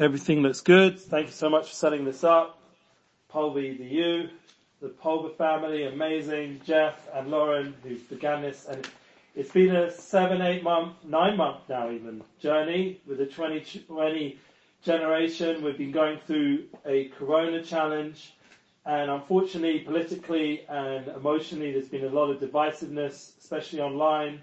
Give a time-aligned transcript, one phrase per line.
[0.00, 0.98] Everything looks good.
[0.98, 2.58] Thank you so much for setting this up.
[3.28, 4.30] Pulvey, the U,
[4.80, 6.62] the Pulver family, amazing.
[6.64, 8.88] Jeff and Lauren, who began this, and
[9.36, 14.38] it's been a seven, eight month, nine month now even journey with the 2020
[14.82, 15.62] generation.
[15.62, 18.32] We've been going through a Corona challenge,
[18.86, 24.40] and unfortunately, politically and emotionally, there's been a lot of divisiveness, especially online.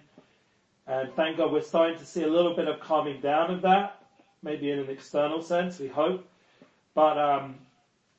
[0.86, 3.97] And thank God we're starting to see a little bit of calming down of that
[4.44, 6.28] maybe in an external sense, we hope.
[6.94, 7.56] But um,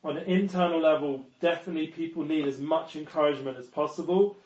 [0.05, 4.37] on an internal level, definitely people need as much encouragement as possible.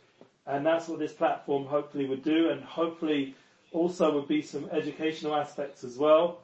[0.46, 3.34] And that's what this platform hopefully would do, and hopefully
[3.72, 6.38] also would be some educational aspects as well.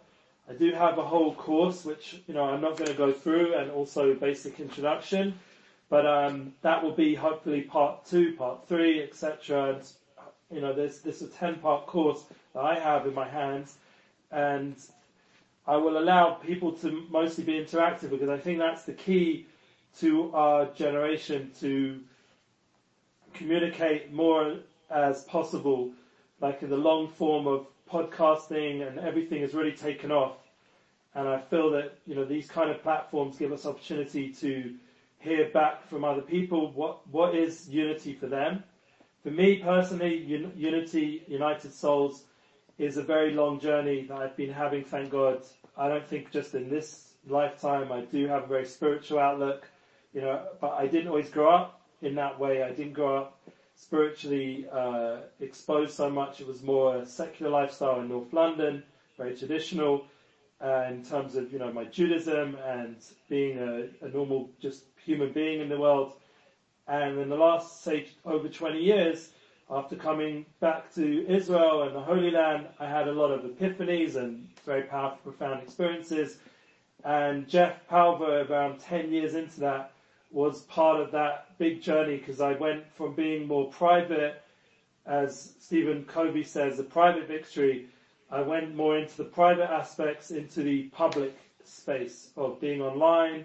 [0.49, 3.55] I do have a whole course which you know I'm not going to go through,
[3.55, 5.35] and also basic introduction,
[5.91, 9.75] but um, that will be hopefully part two, part three, etc.
[9.75, 9.83] And
[10.51, 13.77] you know, there's this is a ten part course that I have in my hands,
[14.31, 14.77] and
[15.69, 19.47] I will allow people to mostly be interactive because I think that's the key
[19.99, 22.01] to our generation to
[23.35, 25.91] communicate more as possible,
[26.41, 30.39] like in the long form of podcasting and everything has really taken off.
[31.15, 34.75] And I feel that, you know, these kind of platforms give us opportunity to
[35.19, 38.65] hear back from other people what, what is unity for them.
[39.23, 42.25] For me personally, un- unity, United Souls,
[42.79, 45.43] is a very long journey that I've been having, thank God,
[45.79, 49.69] I don't think just in this lifetime I do have a very spiritual outlook,
[50.13, 52.63] you know, but I didn't always grow up in that way.
[52.63, 53.41] I didn't grow up
[53.77, 56.41] spiritually uh, exposed so much.
[56.41, 58.83] It was more a secular lifestyle in North London,
[59.17, 60.05] very traditional
[60.61, 62.97] uh, in terms of you know my Judaism and
[63.29, 66.15] being a, a normal just human being in the world.
[66.89, 69.31] And in the last say over 20 years,
[69.71, 74.17] after coming back to Israel and the Holy Land, I had a lot of epiphanies
[74.17, 76.39] and very powerful, profound experiences.
[77.05, 79.93] And Jeff Pulver, around 10 years into that,
[80.31, 84.43] was part of that big journey because I went from being more private,
[85.07, 87.87] as Stephen Covey says, a private victory.
[88.31, 93.45] I went more into the private aspects, into the public space of being online,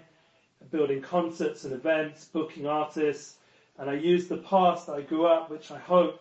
[0.70, 3.36] building concerts and events, booking artists,
[3.78, 6.20] and I used the past I grew up, which I hope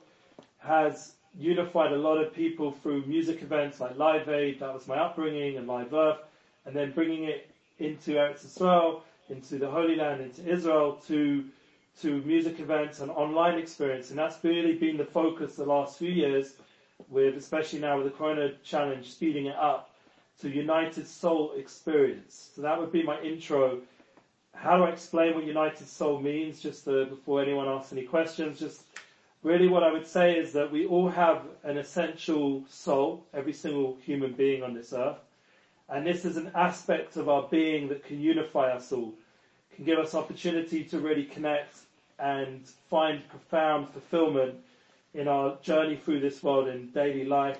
[0.60, 4.98] has unified a lot of people through music events like Live Aid, that was my
[4.98, 6.20] upbringing, and Live Earth,
[6.66, 7.50] and then bringing it
[7.80, 11.46] into Eretz Israel, into the Holy Land, into Israel, to
[12.02, 16.10] to music events and online experience, and that's really been the focus the last few
[16.10, 16.56] years,
[17.10, 19.92] with especially now with the Corona Challenge speeding it up
[20.42, 22.50] to United Soul experience.
[22.56, 23.80] So that would be my intro
[24.64, 26.62] how do I explain what United Soul means?
[26.62, 28.84] Just to, before anyone asks any questions, just
[29.44, 33.98] really what I would say is that we all have an essential soul, every single
[34.06, 35.18] human being on this earth.
[35.90, 39.14] And this is an aspect of our being that can unify us all,
[39.76, 41.76] can give us opportunity to really connect
[42.18, 44.56] and find profound fulfillment
[45.14, 47.60] in our journey through this world in daily life,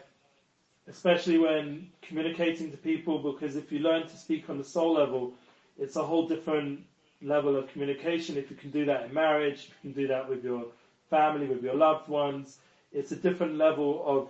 [0.88, 5.34] especially when communicating to people, because if you learn to speak on the soul level,
[5.78, 6.80] it's a whole different
[7.24, 8.38] level of communication.
[8.38, 10.66] If you can do that in marriage, you can do that with your
[11.10, 12.58] family, with your loved ones,
[12.92, 14.30] it's a different level of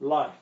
[0.00, 0.34] life.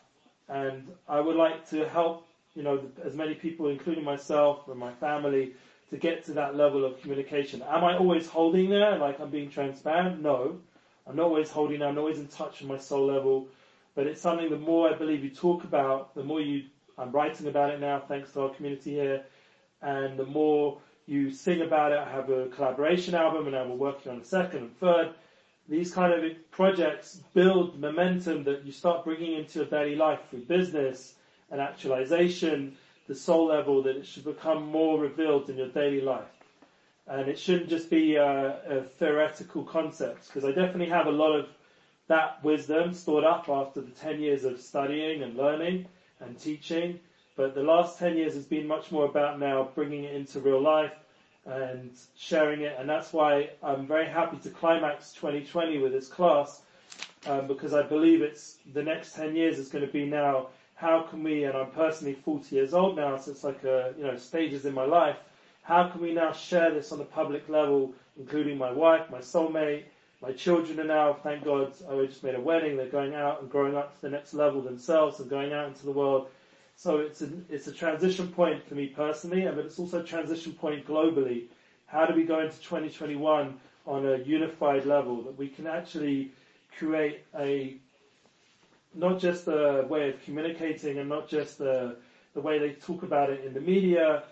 [0.49, 4.93] And I would like to help, you know, as many people, including myself and my
[4.95, 5.55] family,
[5.91, 7.63] to get to that level of communication.
[7.63, 10.21] Am I always holding there, like I'm being transparent?
[10.21, 10.59] No.
[11.07, 11.89] I'm not always holding there.
[11.89, 13.47] I'm always in touch with my soul level.
[13.95, 16.65] But it's something the more I believe you talk about, the more you,
[16.99, 19.23] I'm writing about it now, thanks to our community here,
[19.81, 23.77] and the more you sing about it, I have a collaboration album and now we're
[23.77, 25.15] working on a second and third.
[25.69, 30.45] These kind of projects build momentum that you start bringing into your daily life through
[30.45, 31.15] business
[31.51, 36.25] and actualization, the soul level that it should become more revealed in your daily life.
[37.07, 41.37] And it shouldn't just be a, a theoretical concept because I definitely have a lot
[41.37, 41.49] of
[42.09, 45.87] that wisdom stored up after the 10 years of studying and learning
[46.21, 46.99] and teaching
[47.37, 50.61] but the last 10 years has been much more about now bringing it into real
[50.61, 50.93] life
[51.47, 52.77] and sharing it.
[52.79, 56.63] And that's why I'm very happy to climax 2020 with this class
[57.27, 61.03] um, because I believe it's the next 10 years is going to be now how
[61.03, 64.17] can we, and I'm personally 40 years old now, so it's like a, you know,
[64.17, 65.17] stages in my life.
[65.63, 69.85] How can we now share this on a public level, including my wife, my soulmate,
[70.21, 72.77] my children are now, thank God, I just made a wedding.
[72.77, 75.85] They're going out and growing up to the next level themselves and going out into
[75.87, 76.29] the world
[76.77, 80.53] so it's a, it's a transition point for me personally, but it's also a transition
[80.53, 81.45] point globally.
[81.87, 86.33] How do we go into 2021 on a unified level that we can actually
[86.79, 87.77] create a
[88.95, 91.97] not just a way of communicating and not just the,
[92.35, 94.23] the way they talk about it in the media.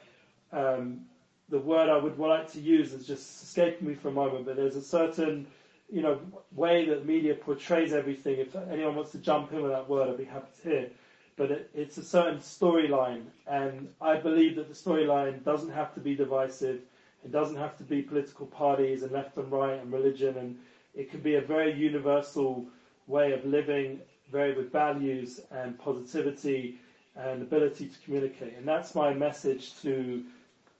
[0.52, 1.02] Um,
[1.50, 4.56] the word I would like to use is just escaping me for a moment, but
[4.56, 5.46] there's a certain,
[5.90, 6.18] you know,
[6.52, 8.38] way that media portrays everything.
[8.38, 10.90] If anyone wants to jump in with that word, I'd be happy to hear.
[11.36, 16.00] But it, it's a certain storyline, and I believe that the storyline doesn't have to
[16.00, 16.80] be divisive.
[17.24, 20.56] It doesn't have to be political parties and left and right and religion, and
[20.94, 22.66] it can be a very universal
[23.06, 24.00] way of living,
[24.30, 26.78] very with values and positivity
[27.16, 28.56] and ability to communicate.
[28.56, 30.22] And that's my message to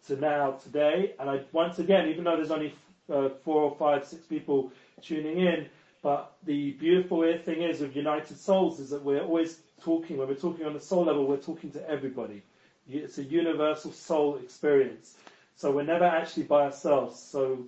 [0.07, 1.15] to now today.
[1.19, 2.75] And I once again, even though there's only
[3.13, 4.71] uh, four or five, six people
[5.03, 5.67] tuning in,
[6.03, 10.17] but the beautiful thing is with United Souls is that we're always talking.
[10.19, 12.43] When we're talking on the soul level, we're talking to everybody.
[12.89, 15.17] It's a universal soul experience.
[15.57, 17.19] So we're never actually by ourselves.
[17.19, 17.65] So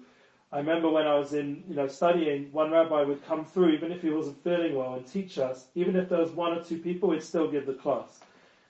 [0.52, 3.92] I remember when I was in, you know, studying, one rabbi would come through, even
[3.92, 5.66] if he wasn't feeling well, and teach us.
[5.74, 8.20] Even if there was one or two people, he'd still give the class.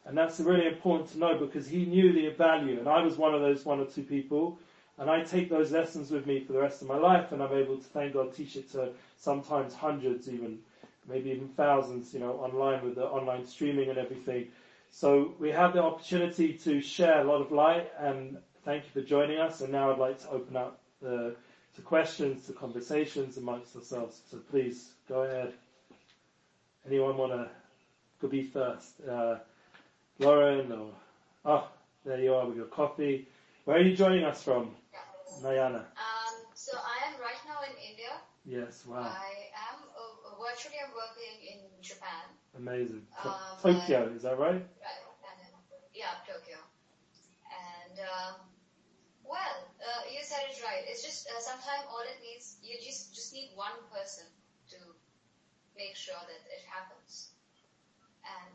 [0.05, 3.35] And that's really important to know because he knew the value, and I was one
[3.35, 4.59] of those one or two people.
[4.99, 7.53] And I take those lessons with me for the rest of my life, and I'm
[7.53, 10.59] able to, thank God, teach it to sometimes hundreds, even
[11.09, 14.49] maybe even thousands, you know, online with the online streaming and everything.
[14.91, 19.07] So we have the opportunity to share a lot of light, and thank you for
[19.07, 19.61] joining us.
[19.61, 21.35] And now I'd like to open up the,
[21.75, 24.21] to questions, to conversations amongst ourselves.
[24.31, 25.53] So please go ahead.
[26.87, 27.49] Anyone want to
[28.21, 28.95] go be first?
[29.09, 29.37] Uh,
[30.19, 30.93] Lauren or,
[31.45, 31.69] oh,
[32.05, 33.29] there you are with your coffee.
[33.65, 34.71] Where are you joining us from?
[35.43, 35.81] Nayana.
[35.81, 38.13] Um, so I am right now in India.
[38.47, 39.01] Yes, wow.
[39.01, 39.56] I uh,
[40.47, 42.31] virtually I'm working in Japan.
[42.55, 43.03] Amazing.
[43.19, 44.63] Um, Tokyo, is that right?
[44.63, 45.03] Right.
[45.27, 45.51] And
[45.91, 46.63] yeah, Tokyo.
[47.51, 48.35] And um,
[49.27, 50.87] well, uh, you said it right.
[50.87, 54.25] It's just uh, sometimes all it needs you just just need one person
[54.71, 54.79] to
[55.75, 57.35] make sure that it happens.
[58.23, 58.55] And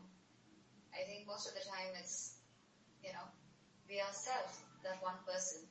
[0.96, 2.40] I think most of the time it's
[3.04, 3.26] you know
[3.84, 5.68] we ourselves that one person.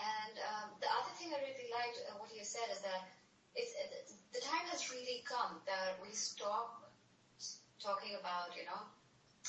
[0.00, 3.04] And um, the other thing I really liked uh, what you said is that
[3.54, 3.90] it's, it,
[4.32, 6.90] the time has really come that we stop
[7.82, 8.82] talking about, you know,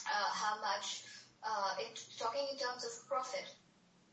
[0.07, 1.03] uh, how much,
[1.43, 3.45] uh, in, talking in terms of profit.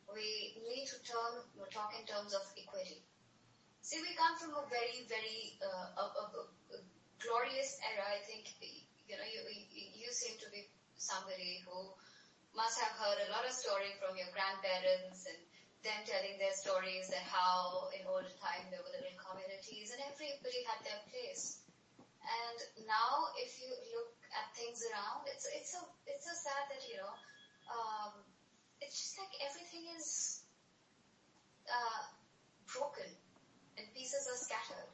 [0.08, 3.04] We need to term, talk in terms of equity.
[3.82, 6.24] See, we come from a very, very uh, a, a,
[6.72, 6.78] a
[7.20, 8.04] glorious era.
[8.04, 9.40] I think you know you,
[9.72, 10.64] you seem to be
[10.96, 11.92] somebody who
[12.56, 15.38] must have heard a lot of story from your grandparents and
[15.84, 20.60] them telling their stories that how in old time there were little communities and everybody
[20.66, 21.58] had their place.
[22.22, 26.82] And now, if you look at things around, it's it's so it's so sad that
[26.88, 27.14] you know,
[27.72, 28.12] um,
[28.80, 30.40] it's just like everything is
[31.70, 32.02] uh,
[32.66, 33.08] broken
[33.78, 34.90] and pieces are scattered,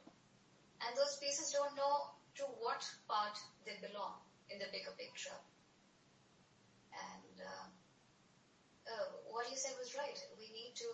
[0.85, 3.35] and those pieces don't know to what part
[3.65, 4.15] they belong
[4.49, 5.35] in the bigger picture.
[6.93, 7.65] And uh,
[8.87, 10.17] uh, what you said was right.
[10.75, 10.89] To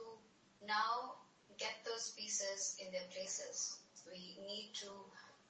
[0.67, 1.15] now
[1.57, 3.77] get those pieces in their places.
[4.05, 4.89] We need to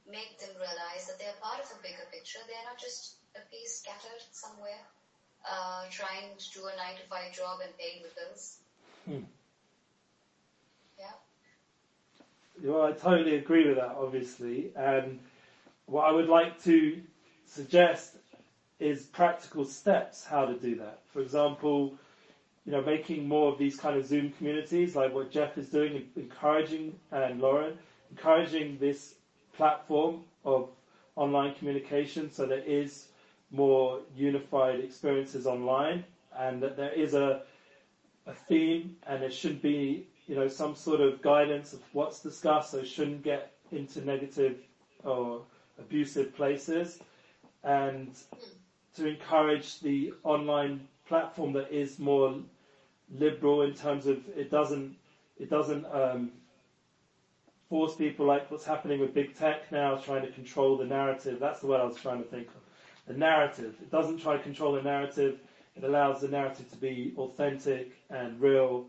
[0.09, 2.39] make them realize that they're part of a bigger picture.
[2.47, 4.81] They're not just a piece scattered somewhere,
[5.49, 8.57] uh, trying to do a nine to five job and paying the bills.
[9.05, 9.25] Hmm.
[10.97, 11.15] Yeah.
[12.63, 14.71] Well, I totally agree with that, obviously.
[14.75, 15.19] And
[15.87, 17.01] what I would like to
[17.45, 18.15] suggest
[18.79, 20.99] is practical steps how to do that.
[21.07, 21.95] For example,
[22.65, 26.07] you know, making more of these kind of Zoom communities, like what Jeff is doing,
[26.15, 27.77] encouraging and Lauren,
[28.11, 29.15] encouraging this
[29.53, 30.69] platform of
[31.15, 33.07] online communication so there is
[33.51, 36.03] more unified experiences online
[36.39, 37.41] and that there is a,
[38.27, 42.71] a theme and it should be, you know, some sort of guidance of what's discussed
[42.71, 44.57] so it shouldn't get into negative
[45.03, 45.41] or
[45.79, 46.99] abusive places.
[47.63, 48.17] And
[48.95, 52.35] to encourage the online platform that is more
[53.17, 54.95] liberal in terms of it doesn't
[55.37, 56.31] it doesn't um,
[57.69, 61.39] force people like what's happening with big tech now, trying to control the narrative.
[61.39, 62.61] That's the word I was trying to think of.
[63.07, 63.75] The narrative.
[63.81, 65.39] It doesn't try to control the narrative.
[65.75, 68.85] It allows the narrative to be authentic and real,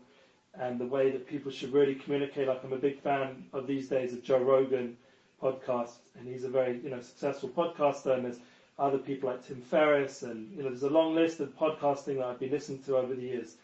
[0.53, 2.47] and the way that people should really communicate.
[2.47, 4.97] Like I'm a big fan of these days of Joe Rogan
[5.41, 8.13] podcast, and he's a very you know successful podcaster.
[8.13, 8.39] And there's
[8.77, 12.25] other people like Tim Ferriss, and you know there's a long list of podcasting that
[12.25, 13.55] I've been listening to over the years,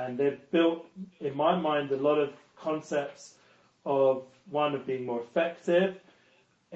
[0.00, 0.80] and they've built,
[1.20, 2.30] in my mind, a lot of
[2.68, 3.22] concepts
[3.84, 5.90] of one of being more effective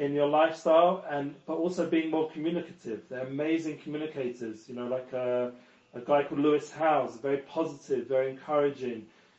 [0.05, 3.01] in your lifestyle, and but also being more communicative.
[3.09, 4.57] They're amazing communicators.
[4.69, 5.53] You know, like a,
[5.95, 8.99] a guy called Lewis Howes, very positive, very encouraging.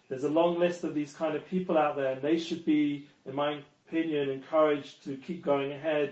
[0.10, 3.08] There's a long list of these kind of people out there, and they should be,
[3.26, 3.50] in my
[3.88, 6.10] opinion, encouraged to keep going ahead,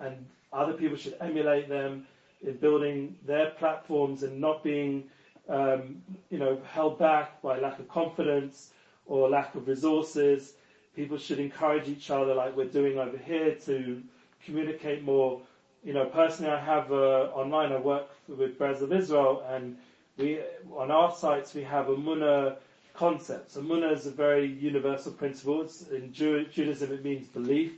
[0.00, 0.14] and
[0.52, 2.06] other people should emulate them.
[2.46, 5.04] in building their platforms and not being,
[5.48, 8.70] um, you know, held back by lack of confidence
[9.06, 10.54] or lack of resources.
[10.96, 14.02] People should encourage each other like we're doing over here to
[14.44, 15.40] communicate more.
[15.82, 19.76] You know, personally I have, uh, online I work with Breslov Israel and
[20.16, 20.40] we,
[20.74, 22.56] on our sites we have a Munna
[22.94, 23.50] concept.
[23.50, 25.62] So Munna is a very universal principle.
[25.62, 27.72] It's, in Judaism it means belief,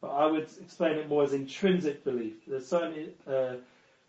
[0.00, 2.34] but I would explain it more as intrinsic belief.
[2.46, 3.56] There's certainly a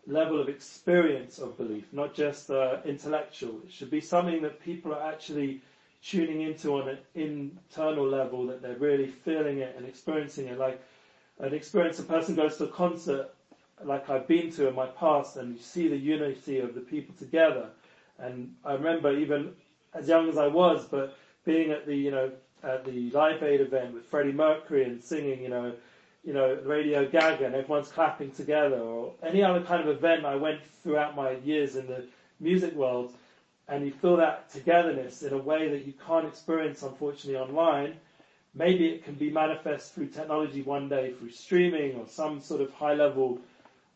[0.07, 3.59] level of experience of belief, not just uh, intellectual.
[3.65, 5.62] It should be something that people are actually
[6.03, 10.59] tuning into on an internal level, that they're really feeling it and experiencing it.
[10.59, 10.81] Like
[11.39, 13.33] an experience, a person goes to a concert
[13.83, 17.13] like I've been to in my past and you see the unity of the people
[17.17, 17.69] together.
[18.19, 19.53] And I remember even
[19.93, 22.31] as young as I was, but being at the, you know,
[22.63, 25.74] at the Live Aid event with Freddie Mercury and singing, you know,
[26.25, 30.36] you know, Radio Gaga and everyone's clapping together or any other kind of event I
[30.36, 32.05] went throughout my years in the
[32.39, 33.13] music world
[33.67, 37.96] and you feel that togetherness in a way that you can't experience unfortunately online
[38.55, 42.74] maybe it can be manifest through technology one day through streaming or some sort of
[42.74, 43.39] high level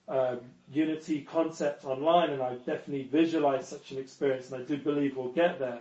[0.10, 0.36] uh,
[0.72, 5.32] unity concept online, and I definitely visualize such an experience, and I do believe we'll
[5.32, 5.80] get there.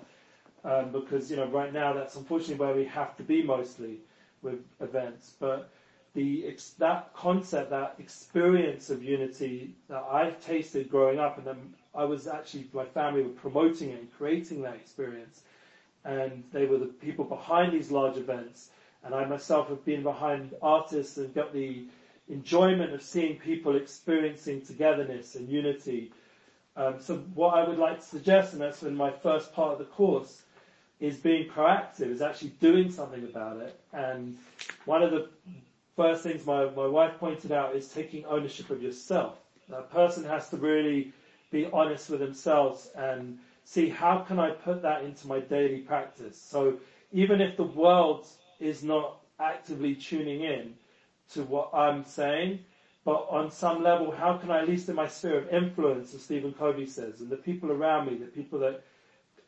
[0.65, 3.99] Um, because you know, right now that's unfortunately where we have to be mostly
[4.43, 5.35] with events.
[5.39, 5.71] But
[6.19, 12.05] the that concept, that experience of unity that I've tasted growing up, and then I
[12.05, 15.43] was actually my family were promoting it and creating that experience
[16.05, 18.71] and they were the people behind these large events.
[19.05, 21.85] And I myself have been behind artists and got the
[22.29, 26.13] enjoyment of seeing people experiencing togetherness and unity.
[26.77, 29.79] Um, so what I would like to suggest, and that's in my first part of
[29.79, 30.43] the course,
[31.01, 33.79] is being proactive, is actually doing something about it.
[33.93, 34.37] And
[34.85, 35.29] one of the
[35.99, 39.35] first things my, my wife pointed out is taking ownership of yourself.
[39.69, 41.13] That person has to really
[41.51, 46.41] be honest with themselves and see how can I put that into my daily practice.
[46.41, 46.79] So
[47.13, 48.27] even if the world
[48.61, 50.75] is not actively tuning in
[51.33, 52.61] to what I'm saying,
[53.05, 56.23] but on some level, how can I, at least in my sphere of influence, as
[56.23, 58.85] Stephen Covey says, and the people around me, the people that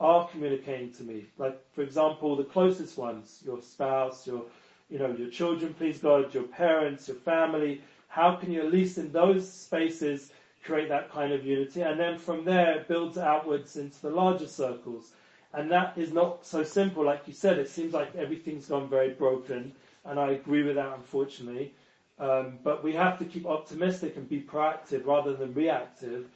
[0.00, 4.42] are communicating to me, like for example, the closest ones, your spouse, your,
[4.90, 8.98] you know, your children, please God, your parents, your family, how can you at least
[8.98, 10.32] in those spaces
[10.64, 11.82] create that kind of unity.
[11.82, 15.12] And then from there, it builds outwards into the larger circles.
[15.52, 17.04] And that is not so simple.
[17.04, 19.72] Like you said, it seems like everything's gone very broken.
[20.04, 21.74] And I agree with that, unfortunately.
[22.18, 26.26] Um, but we have to keep optimistic and be proactive rather than reactive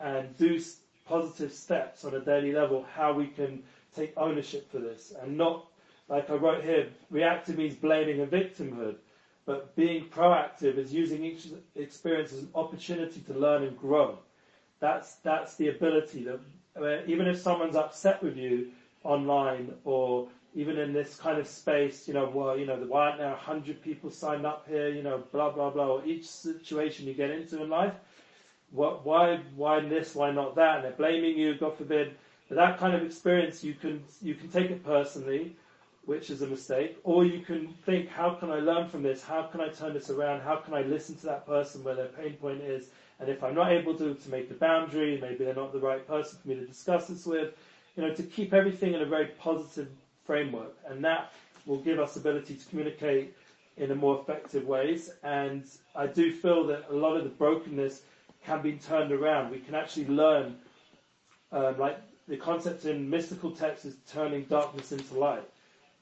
[0.00, 0.60] and do
[1.06, 3.62] positive steps on a daily level how we can
[3.94, 5.66] take ownership for this and not
[6.08, 8.96] like I wrote here, reactive means blaming and victimhood.
[9.44, 11.46] But being proactive is using each
[11.76, 14.18] experience as an opportunity to learn and grow.
[14.80, 18.72] That's, that's the ability that, even if someone's upset with you
[19.04, 23.18] online or even in this kind of space, you know, well, you know, why aren't
[23.18, 27.14] there 100 people signed up here, you know, blah, blah, blah, or each situation you
[27.14, 27.94] get into in life,
[28.72, 32.16] what, why, why this, why not that, and they're blaming you, God forbid.
[32.48, 35.56] But that kind of experience, you can, you can take it personally,
[36.06, 39.22] which is a mistake, or you can think, how can I learn from this?
[39.22, 40.40] How can I turn this around?
[40.40, 42.86] How can I listen to that person where their pain point is?
[43.18, 46.06] And if I'm not able to, to make the boundary, maybe they're not the right
[46.06, 47.54] person for me to discuss this with,
[47.96, 49.88] you know, to keep everything in a very positive
[50.24, 50.76] framework.
[50.88, 51.32] And that
[51.66, 53.34] will give us ability to communicate
[53.76, 55.10] in a more effective ways.
[55.24, 55.64] And
[55.96, 58.02] I do feel that a lot of the brokenness
[58.44, 59.50] can be turned around.
[59.50, 60.56] We can actually learn,
[61.50, 61.98] um, like
[62.28, 65.42] the concept in mystical texts is turning darkness into light.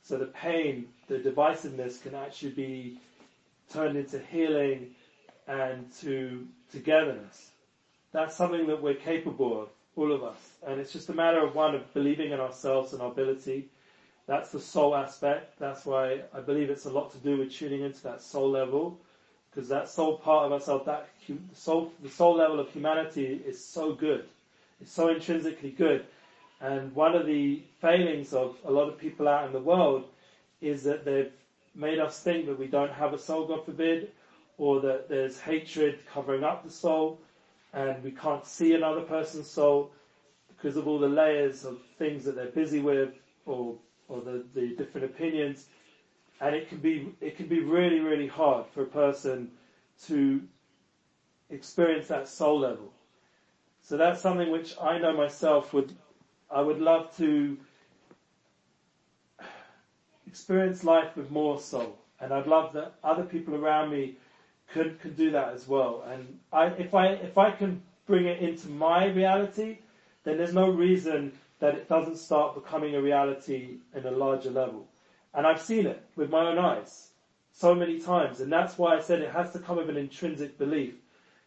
[0.04, 3.00] So the pain, the divisiveness can actually be
[3.72, 4.90] turned into healing
[5.48, 7.50] and to togetherness.
[8.12, 10.38] That's something that we're capable of, all of us.
[10.66, 13.68] And it's just a matter of one of believing in ourselves and our ability.
[14.26, 15.58] That's the soul aspect.
[15.58, 18.98] That's why I believe it's a lot to do with tuning into that soul level.
[19.50, 21.08] Because that soul part of ourselves, that
[21.54, 24.26] soul, the soul level of humanity is so good.
[24.82, 26.04] It's so intrinsically good.
[26.64, 30.04] And one of the failings of a lot of people out in the world
[30.62, 31.30] is that they've
[31.74, 34.12] made us think that we don't have a soul, God forbid,
[34.56, 37.20] or that there's hatred covering up the soul,
[37.74, 39.92] and we can't see another person's soul
[40.48, 43.10] because of all the layers of things that they're busy with,
[43.44, 43.76] or
[44.08, 45.66] or the, the different opinions.
[46.40, 49.50] And it can be it can be really really hard for a person
[50.06, 50.40] to
[51.50, 52.90] experience that soul level.
[53.82, 55.94] So that's something which I know myself would
[56.50, 57.56] I would love to
[60.26, 61.96] experience life with more soul.
[62.20, 64.16] And I'd love that other people around me
[64.72, 66.04] could, can do that as well.
[66.08, 69.78] And I, if I if I can bring it into my reality,
[70.24, 74.86] then there's no reason that it doesn't start becoming a reality in a larger level.
[75.34, 77.10] And I've seen it with my own eyes
[77.52, 80.58] so many times, and that's why I said it has to come with an intrinsic
[80.58, 80.94] belief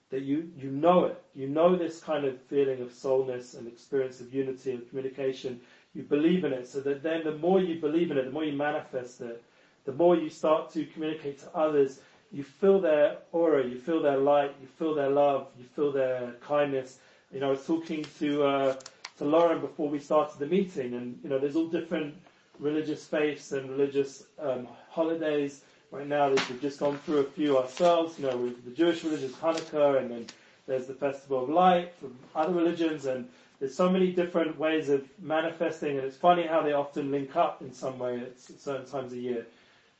[0.09, 1.21] that you, you know it.
[1.35, 5.59] You know this kind of feeling of soulness and experience of unity and communication.
[5.93, 8.45] You believe in it, so that then the more you believe in it, the more
[8.45, 9.43] you manifest it,
[9.85, 11.99] the more you start to communicate to others,
[12.31, 16.33] you feel their aura, you feel their light, you feel their love, you feel their
[16.41, 16.99] kindness.
[17.31, 18.75] You know, I was talking to, uh,
[19.17, 22.15] to Lauren before we started the meeting and, you know, there's all different
[22.59, 28.19] religious faiths and religious, um, holidays Right now, we've just gone through a few ourselves.
[28.19, 30.25] You know, with the Jewish religion, Hanukkah, and then
[30.65, 33.29] there's the Festival of Light from other religions, and
[33.59, 37.61] there's so many different ways of manifesting, and it's funny how they often link up
[37.61, 39.45] in some way at certain times of year.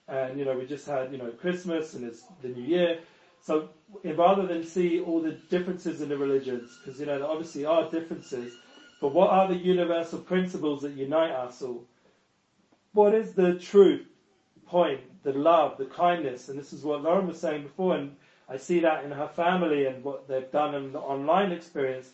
[0.10, 3.00] And you know, we just had you know Christmas, and it's the New Year.
[3.42, 3.70] So
[4.04, 7.64] eh, rather than see all the differences in the religions, because you know there obviously
[7.64, 8.54] are differences,
[9.00, 11.86] but what are the universal principles that unite us all?
[12.92, 14.06] What is the truth
[14.68, 18.16] point the love, the kindness, and this is what Lauren was saying before, and
[18.50, 22.10] I see that in her family and what they've done in the online experience,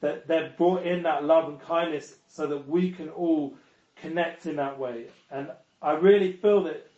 [0.00, 3.54] that they've brought in that love and kindness so that we can all
[4.00, 5.06] connect in that way.
[5.30, 5.50] And
[5.82, 6.88] I really feel that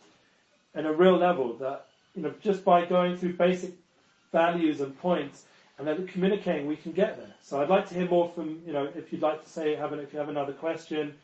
[0.75, 3.73] in a real level that, you know, just by going through basic
[4.31, 5.45] values and points
[5.77, 7.33] and then communicating, we can get there.
[7.41, 9.93] So I'd like to hear more from, you know, if you'd like to say, have
[9.93, 11.15] an, if you have another question,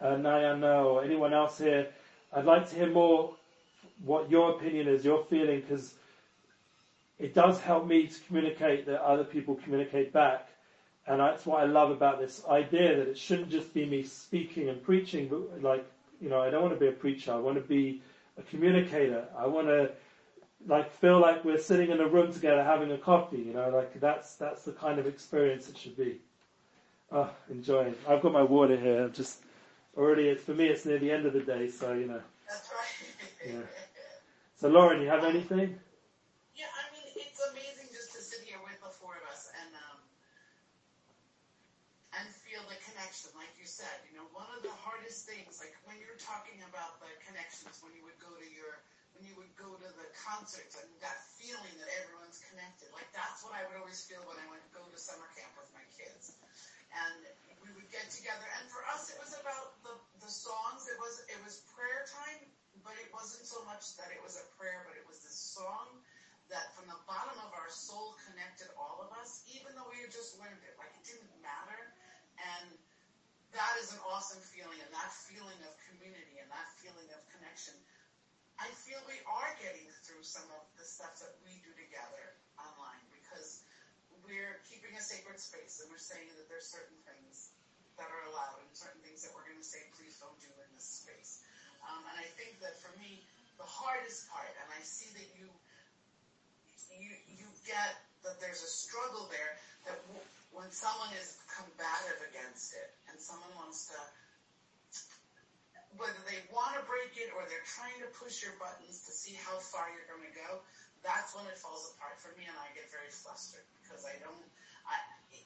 [0.00, 1.88] uh, Nayana or anyone else here,
[2.32, 3.34] I'd like to hear more
[4.04, 5.94] what your opinion is, your feeling, because
[7.18, 10.48] it does help me to communicate that other people communicate back.
[11.06, 14.68] And that's what I love about this idea that it shouldn't just be me speaking
[14.68, 15.84] and preaching, but like,
[16.20, 17.32] you know, I don't want to be a preacher.
[17.32, 18.02] I want to be
[18.38, 19.24] a communicator.
[19.36, 19.90] I want to
[20.66, 23.98] like feel like we're sitting in a room together having a coffee, you know, like
[23.98, 26.20] that's, that's the kind of experience it should be.
[27.12, 27.94] Ah, oh, enjoying.
[28.08, 29.04] I've got my water here.
[29.04, 29.42] I'm just
[29.96, 32.20] already, for me, it's near the end of the day, so, you know.
[32.48, 32.94] That's right.
[33.46, 33.62] Yeah.
[34.56, 35.72] So Lauren, you have anything?
[36.54, 39.70] Yeah, I mean, it's amazing just to sit here with the four of us and
[39.72, 39.98] um,
[42.18, 44.02] and feel the connection, like you said.
[44.04, 47.94] You know, one of the hardest things, like when you're talking about the connections, when
[47.96, 48.76] you would go to your,
[49.16, 53.40] when you would go to the concerts and that feeling that everyone's connected, like that's
[53.46, 55.86] what I would always feel when I went to go to summer camp with my
[55.96, 56.34] kids,
[56.92, 57.16] and
[57.90, 58.46] get together.
[58.58, 60.86] And for us, it was about the the songs.
[60.90, 62.50] It was it was prayer time
[62.84, 66.00] but it wasn't so much that it was a prayer, but it was this song
[66.48, 70.10] that from the bottom of our soul connected all of us, even though we had
[70.10, 70.74] just learned it.
[70.80, 71.94] Like it didn't matter.
[72.40, 72.74] And
[73.54, 74.80] that is an awesome feeling.
[74.82, 77.76] And that feeling of community and that feeling of connection.
[78.58, 83.04] I feel we are getting through some of the stuff that we do together online
[83.14, 83.64] because
[84.26, 87.49] we're keeping a sacred space and we're saying that there's certain things
[88.00, 90.68] that are allowed and certain things that we're going to say, please don't do in
[90.72, 91.44] this space.
[91.84, 93.20] Um, and I think that for me,
[93.60, 95.52] the hardest part, and I see that you,
[96.96, 99.52] you, you get that there's a struggle there
[99.86, 103.98] that w- when someone is combative against it and someone wants to,
[106.00, 109.34] whether they want to break it or they're trying to push your buttons to see
[109.36, 110.60] how far you're going to go,
[111.04, 114.44] that's when it falls apart for me and I get very flustered because I don't,
[114.88, 114.96] I,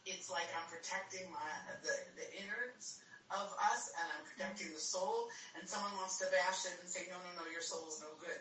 [0.04, 1.48] it's like I'm protecting my,
[1.80, 3.00] the, the innards
[3.32, 7.08] of us and I'm protecting the soul and someone wants to bash it and say,
[7.08, 8.36] no, no, no, your soul is no good.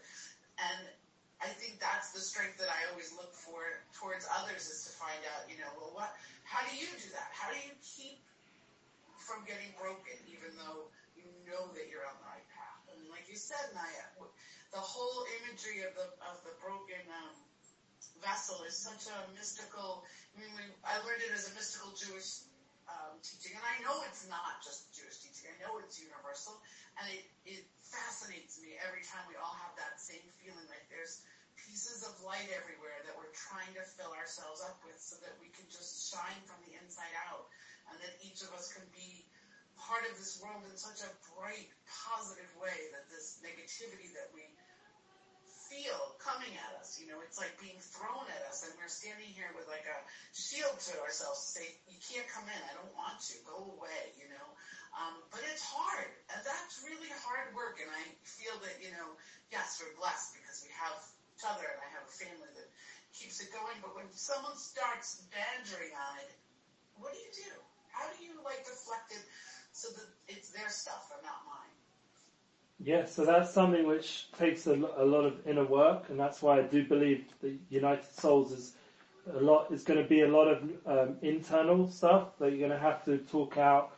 [0.60, 0.92] And
[1.40, 5.20] I think that's the strength that I always look for towards others is to find
[5.36, 6.12] out, you know, well, what,
[6.44, 7.32] how do you do that?
[7.32, 8.20] How do you keep
[9.20, 12.80] from getting broken even though you know that you're on the right path?
[12.92, 14.08] And like you said, Naya,
[14.72, 17.36] the whole imagery of the, of the broken, um,
[18.24, 22.48] vessel is such a mystical, I mean, I learned it as a mystical Jewish
[22.88, 25.52] um, teaching, and I know it's not just Jewish teaching.
[25.52, 26.60] I know it's universal,
[27.00, 31.24] and it, it fascinates me every time we all have that same feeling like there's
[31.56, 35.48] pieces of light everywhere that we're trying to fill ourselves up with so that we
[35.54, 37.48] can just shine from the inside out,
[37.92, 39.24] and that each of us can be
[39.80, 44.44] part of this world in such a bright, positive way that this negativity that we
[45.74, 47.02] feel coming at us.
[47.02, 49.98] You know, it's like being thrown at us and we're standing here with like a
[50.38, 52.62] shield to ourselves to say, you can't come in.
[52.70, 53.42] I don't want you.
[53.42, 54.48] Go away, you know.
[54.94, 56.14] Um, but it's hard.
[56.30, 57.82] And that's really hard work.
[57.82, 59.18] And I feel that, you know,
[59.50, 60.94] yes, we're blessed because we have
[61.34, 62.70] each other and I have a family that
[63.18, 63.82] keeps it going.
[63.82, 66.38] But when someone starts badgering on it,
[67.02, 67.54] what do you do?
[67.90, 69.26] How do you like deflect it
[69.74, 71.74] so that it's their stuff and not mine?
[72.84, 76.60] Yeah, so that's something which takes a, a lot of inner work, and that's why
[76.60, 78.74] I do believe the United Souls is
[79.34, 79.72] a lot.
[79.72, 83.06] Is going to be a lot of um, internal stuff that you're going to have
[83.06, 83.94] to talk out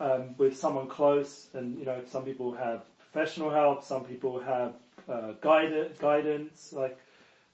[0.00, 4.74] um, with someone close, and you know, some people have professional help, some people have
[5.08, 5.96] uh, guidance.
[5.98, 6.98] Guidance, like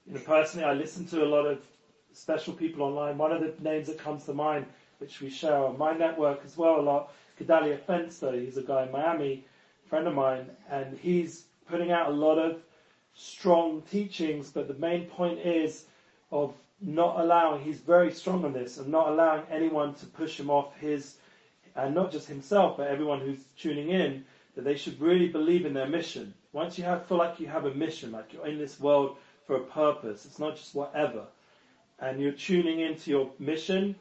[0.05, 1.61] you know, personally, I listen to a lot of
[2.11, 3.17] special people online.
[3.17, 4.65] One of the names that comes to mind,
[4.97, 8.37] which we share on my network as well a lot, Gedalia Fenster.
[8.37, 9.45] He's a guy in Miami
[9.89, 12.61] friend of mine, and he's putting out a lot of
[13.13, 15.85] strong teachings, but the main point is
[16.31, 20.49] of not allowing, he's very strong on this, of not allowing anyone to push him
[20.49, 21.15] off his,
[21.75, 24.23] and not just himself, but everyone who's tuning in,
[24.55, 26.33] that they should really believe in their mission.
[26.53, 29.57] Once you have, feel like you have a mission, like you're in this world for
[29.57, 31.23] a purpose, it's not just whatever,
[31.99, 33.95] and you're tuning into your mission,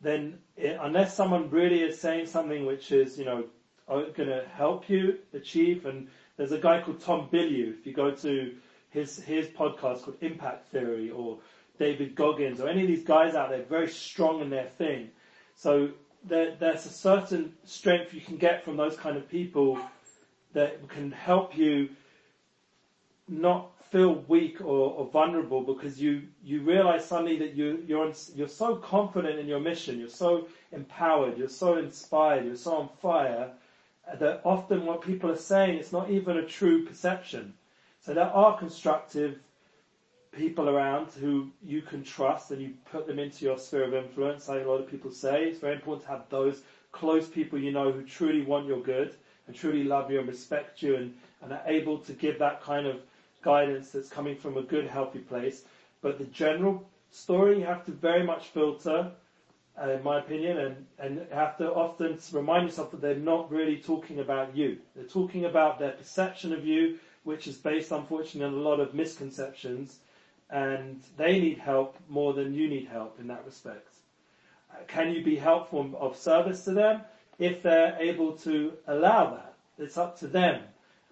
[0.00, 3.44] then it, unless someone really is saying something which is, you know,
[3.88, 5.86] are going to help you achieve.
[5.86, 7.78] And there's a guy called Tom Bilyeu.
[7.78, 8.54] If you go to
[8.90, 11.38] his his podcast called Impact Theory, or
[11.78, 15.10] David Goggins, or any of these guys out there, very strong in their thing.
[15.54, 15.90] So
[16.24, 19.78] there, there's a certain strength you can get from those kind of people
[20.52, 21.90] that can help you
[23.28, 28.48] not feel weak or, or, vulnerable because you, you realize suddenly that you, you're, you're
[28.48, 33.52] so confident in your mission, you're so empowered, you're so inspired, you're so on fire
[34.14, 37.54] that often what people are saying is not even a true perception.
[38.00, 39.40] So there are constructive
[40.32, 44.48] people around who you can trust and you put them into your sphere of influence,
[44.48, 45.44] like a lot of people say.
[45.44, 49.14] It's very important to have those close people you know who truly want your good
[49.46, 52.86] and truly love you and respect you and, and are able to give that kind
[52.86, 53.00] of
[53.42, 55.62] guidance that's coming from a good, healthy place.
[56.00, 59.10] But the general story you have to very much filter
[59.80, 63.76] uh, in my opinion, and, and have to often remind yourself that they're not really
[63.76, 64.78] talking about you.
[64.94, 68.94] They're talking about their perception of you, which is based, unfortunately, on a lot of
[68.94, 69.98] misconceptions,
[70.50, 73.88] and they need help more than you need help in that respect.
[74.70, 77.02] Uh, can you be helpful of service to them?
[77.38, 80.62] If they're able to allow that, it's up to them.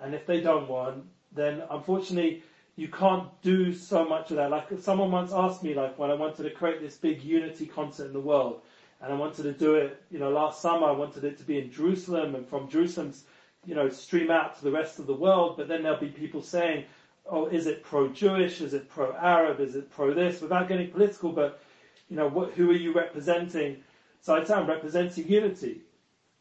[0.01, 2.43] And if they don't want, then unfortunately,
[2.77, 4.51] you can't do so much of that.
[4.51, 8.07] Like someone once asked me, like when I wanted to create this big unity concert
[8.07, 8.63] in the world,
[9.01, 11.59] and I wanted to do it, you know, last summer I wanted it to be
[11.59, 13.13] in Jerusalem, and from Jerusalem,
[13.65, 15.57] you know, stream out to the rest of the world.
[15.57, 16.85] But then there'll be people saying,
[17.27, 18.61] "Oh, is it pro-Jewish?
[18.61, 19.61] Is it pro-Arab?
[19.61, 21.61] Is it pro-this?" Without getting political, but
[22.09, 23.83] you know, what, who are you representing?
[24.21, 25.83] So I say I'm representing unity.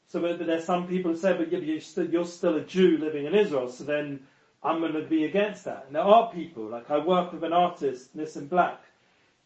[0.07, 3.25] So, but, there's some people who say, "But you're still, you're still a Jew living
[3.25, 4.25] in Israel." So then
[4.63, 5.85] I'm going to be against that.
[5.87, 8.81] And there are people, like I work with an artist, Nissim Black,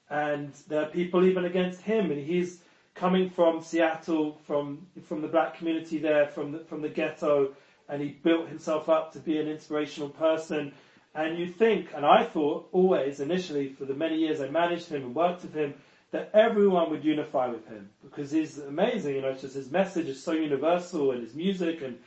[0.10, 2.62] and there are people even against him, and he's
[2.94, 7.54] coming from Seattle, from from the black community there, from the, from the ghetto,
[7.90, 10.74] and he built himself up to be an inspirational person.
[11.14, 15.04] And you think, and I thought always initially for the many years I managed him
[15.04, 15.74] and worked with him,
[16.12, 19.16] that everyone would unify with him because he's amazing.
[19.16, 21.98] You know, it's just his message is so universal and his music and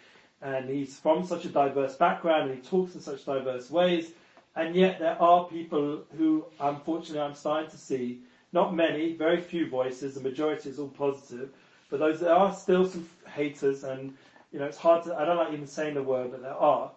[0.42, 4.12] and he's from such a diverse background and he talks in such diverse ways.
[4.56, 8.20] And yet there are people who, unfortunately, I'm starting to see,
[8.52, 11.50] not many, very few voices, the majority is all positive,
[11.88, 14.14] but those there are still some haters and,
[14.52, 16.90] you know, it's hard to, I don't like even saying the word, but there are.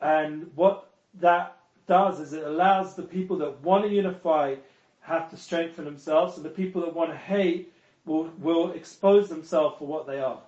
[0.00, 4.56] And what that does is it allows the people that want to unify
[5.00, 7.72] have to strengthen themselves, and the people that want to hate
[8.06, 10.40] will, will expose themselves for what they are.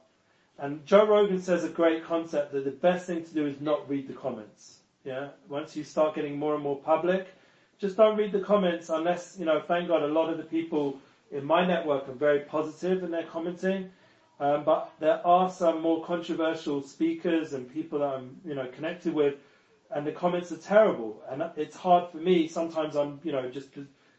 [0.58, 3.88] And Joe Rogan says a great concept that the best thing to do is not
[3.88, 4.78] read the comments.
[5.04, 5.28] Yeah.
[5.48, 7.28] Once you start getting more and more public,
[7.78, 10.98] just don't read the comments unless, you know, thank God a lot of the people
[11.30, 13.90] in my network are very positive in their commenting.
[14.40, 19.14] Um, but there are some more controversial speakers and people that I'm, you know, connected
[19.14, 19.34] with,
[19.90, 21.22] and the comments are terrible.
[21.28, 22.48] And it's hard for me.
[22.48, 23.68] Sometimes I'm, you know, just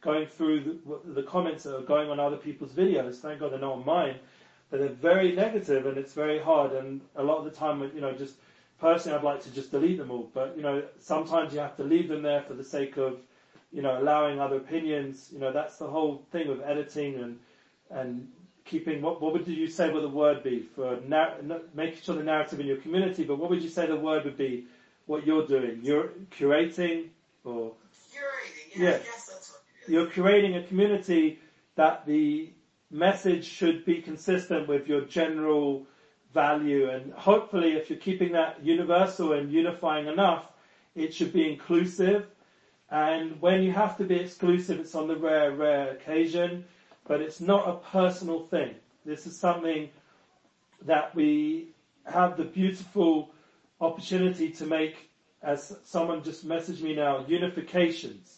[0.02, 3.16] going through the, the comments that are going on other people's videos.
[3.16, 4.18] Thank God they're not on mine
[4.70, 6.74] but they're very negative and it's very hard.
[6.74, 8.36] And a lot of the time, you know, just
[8.80, 10.30] personally, I'd like to just delete them all.
[10.34, 13.20] But you know, sometimes you have to leave them there for the sake of,
[13.72, 15.30] you know, allowing other opinions.
[15.32, 17.40] You know, that's the whole thing with editing and
[17.90, 18.28] and
[18.66, 19.02] keeping.
[19.02, 21.38] What what would you say would the word be for nar-
[21.74, 23.24] making sure the narrative in your community?
[23.24, 24.66] But what would you say the word would be?
[25.06, 25.80] What you're doing?
[25.84, 27.08] You're curating
[27.46, 27.72] or
[28.14, 28.76] curating.
[28.76, 28.90] Yeah, yeah.
[28.90, 31.40] Yes, that's what You're curating a community
[31.76, 32.50] that the
[32.90, 35.86] message should be consistent with your general
[36.34, 36.90] value.
[36.90, 40.46] And hopefully, if you're keeping that universal and unifying enough,
[40.96, 42.28] it should be inclusive.
[42.90, 46.66] And when you have to be exclusive, it's on the rare, rare occasion,
[47.06, 48.76] but it's not a personal thing.
[49.06, 49.90] This is something
[50.86, 51.70] that we
[52.06, 53.32] have the beautiful
[53.82, 55.10] opportunity to make,
[55.44, 58.38] as someone just messaged me now, unifications.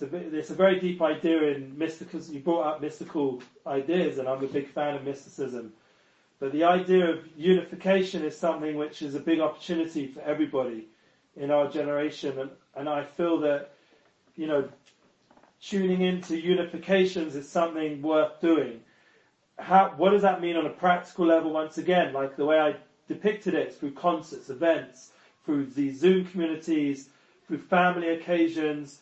[0.00, 4.28] It's a, it's a very deep idea in mystical, you brought up mystical ideas and
[4.28, 5.72] I'm a big fan of mysticism.
[6.38, 10.86] But the idea of unification is something which is a big opportunity for everybody
[11.36, 13.72] in our generation and, and I feel that,
[14.36, 14.68] you know,
[15.60, 18.80] tuning into unifications is something worth doing.
[19.58, 22.12] How, what does that mean on a practical level once again?
[22.12, 22.76] Like the way I
[23.08, 25.10] depicted it through concerts, events,
[25.44, 27.08] through these Zoom communities,
[27.48, 29.00] through family occasions,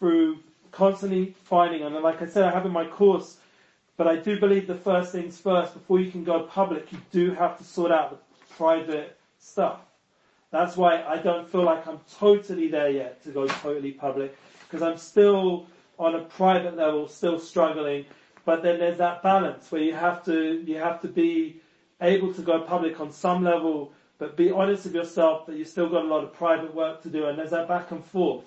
[0.00, 0.40] through
[0.72, 3.36] constantly finding, and like I said, I have in my course,
[3.96, 7.32] but I do believe the first things first, before you can go public, you do
[7.34, 9.80] have to sort out the private stuff.
[10.50, 14.82] That's why I don't feel like I'm totally there yet to go totally public, because
[14.82, 15.66] I'm still
[15.98, 18.06] on a private level, still struggling.
[18.46, 21.60] But then there's that balance where you have to, you have to be
[22.00, 25.90] able to go public on some level, but be honest with yourself that you've still
[25.90, 28.44] got a lot of private work to do, and there's that back and forth.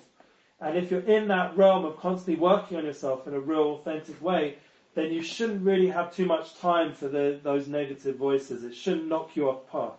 [0.64, 4.20] And if you're in that realm of constantly working on yourself in a real authentic
[4.22, 4.56] way,
[4.94, 8.64] then you shouldn't really have too much time for the, those negative voices.
[8.64, 9.98] It shouldn't knock you off path.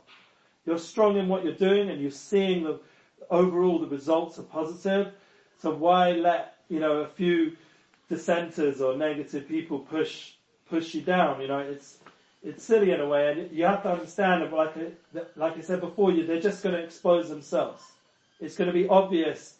[0.65, 2.79] You're strong in what you're doing and you're seeing the
[3.29, 5.13] overall the results are positive.
[5.61, 7.55] So why let, you know, a few
[8.09, 10.31] dissenters or negative people push,
[10.67, 11.41] push you down?
[11.41, 11.99] You know, it's,
[12.43, 14.75] it's silly in a way, and you have to understand that, like,
[15.35, 17.83] like I said before, they're just going to expose themselves.
[18.39, 19.55] It's going to be obvious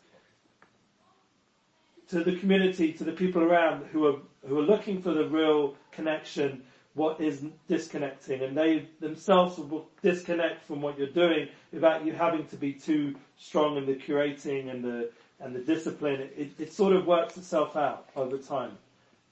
[2.09, 5.75] to the community, to the people around who are who are looking for the real
[5.91, 6.61] connection,
[6.93, 12.45] what is disconnecting, and they themselves will disconnect from what you're doing without you having
[12.47, 16.29] to be too strong in the curating and the and the discipline.
[16.37, 18.77] It, it sort of works itself out over time.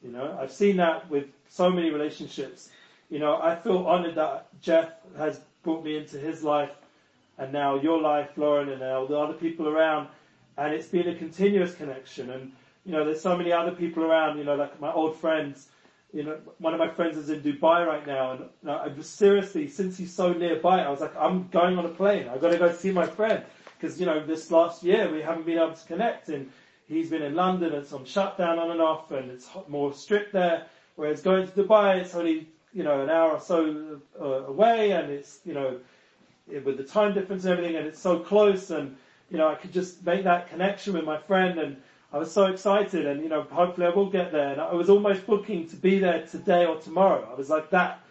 [0.04, 2.70] You know, I've seen that with so many relationships
[3.14, 6.72] you know, I feel honored that Jeff has brought me into his life
[7.38, 10.08] and now your life, Lauren, and all the other people around.
[10.58, 12.32] And it's been a continuous connection.
[12.32, 12.52] And,
[12.86, 15.68] you know, there's so many other people around, you know, like my old friends.
[16.14, 18.90] You know, one of my friends is in Dubai right now, and you know, I
[18.90, 22.28] just seriously, since he's so nearby, I was like, I'm going on a plane.
[22.28, 23.44] I've got to go see my friend
[23.80, 26.52] because you know, this last year we haven't been able to connect, and
[26.88, 30.68] he's been in London, and some shutdown on and off, and it's more strict there.
[30.96, 35.12] Whereas going to Dubai, it's only you know, an hour or so uh, away and
[35.12, 35.80] it's, you know,
[36.48, 38.98] with the time difference and everything and it's so close and,
[39.30, 41.78] you know, I could just make that connection with my friend and
[42.14, 44.52] I was so excited and, you know, hopefully I will get there.
[44.52, 47.28] And I was almost booking to be there today or tomorrow.
[47.30, 48.02] I was like that,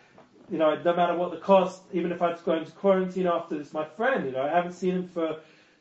[0.50, 3.28] you know, no matter what the cost, even if I had to go into quarantine
[3.28, 5.36] after this, my friend, you know, I haven't seen him for,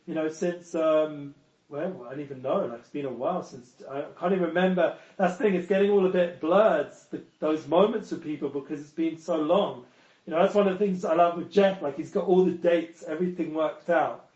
[0.05, 1.33] you know, since, um,
[1.67, 2.65] well, I don't even know.
[2.65, 4.97] Like it's been a while since I can't even remember.
[5.17, 5.55] That's the thing.
[5.55, 6.91] It's getting all a bit blurred.
[7.09, 9.85] The, those moments with people because it's been so long.
[10.27, 11.81] You know, that's one of the things I love with Jeff.
[11.81, 14.27] Like he's got all the dates, everything worked out.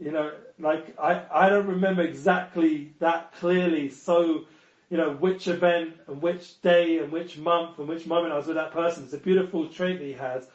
[0.00, 3.90] You know, like I I don't remember exactly that clearly.
[3.90, 4.46] So,
[4.88, 8.46] you know, which event and which day and which month and which moment I was
[8.46, 9.04] with that person.
[9.04, 10.48] It's a beautiful trait that he has.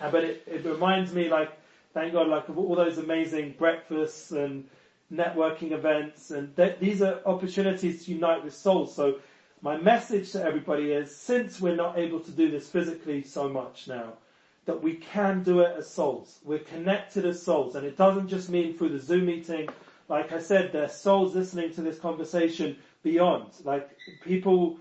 [0.00, 1.52] but it, it reminds me like,
[1.94, 4.64] thank God, like of all those amazing breakfasts and
[5.12, 8.94] networking events, and th- these are opportunities to unite with souls.
[8.94, 9.16] So
[9.60, 13.88] my message to everybody is, since we're not able to do this physically so much
[13.88, 14.14] now,
[14.64, 16.38] that we can do it as souls.
[16.44, 19.68] We're connected as souls, and it doesn't just mean through the Zoom meeting.
[20.08, 23.50] Like I said, there's souls listening to this conversation beyond.
[23.64, 23.90] Like
[24.22, 24.78] people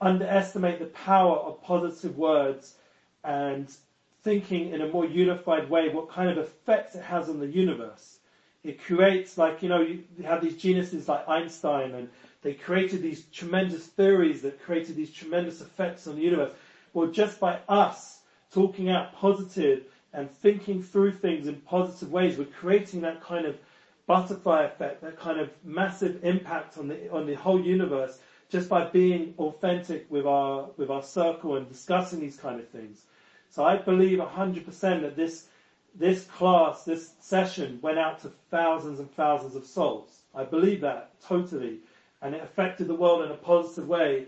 [0.00, 2.74] underestimate the power of positive words
[3.22, 3.74] and
[4.22, 8.18] thinking in a more unified way what kind of effect it has on the universe
[8.64, 12.08] it creates like you know you have these geniuses like Einstein and
[12.42, 16.52] they created these tremendous theories that created these tremendous effects on the universe.
[16.92, 18.20] Well, just by us
[18.54, 23.58] talking out positive and thinking through things in positive ways, we're creating that kind of
[24.06, 28.18] butterfly effect, that kind of massive impact on the on the whole universe
[28.50, 33.02] just by being authentic with our with our circle and discussing these kind of things.
[33.50, 35.46] So I believe 100% that this
[35.94, 40.20] this class, this session went out to thousands and thousands of souls.
[40.34, 41.78] I believe that totally.
[42.20, 44.26] And it affected the world in a positive way.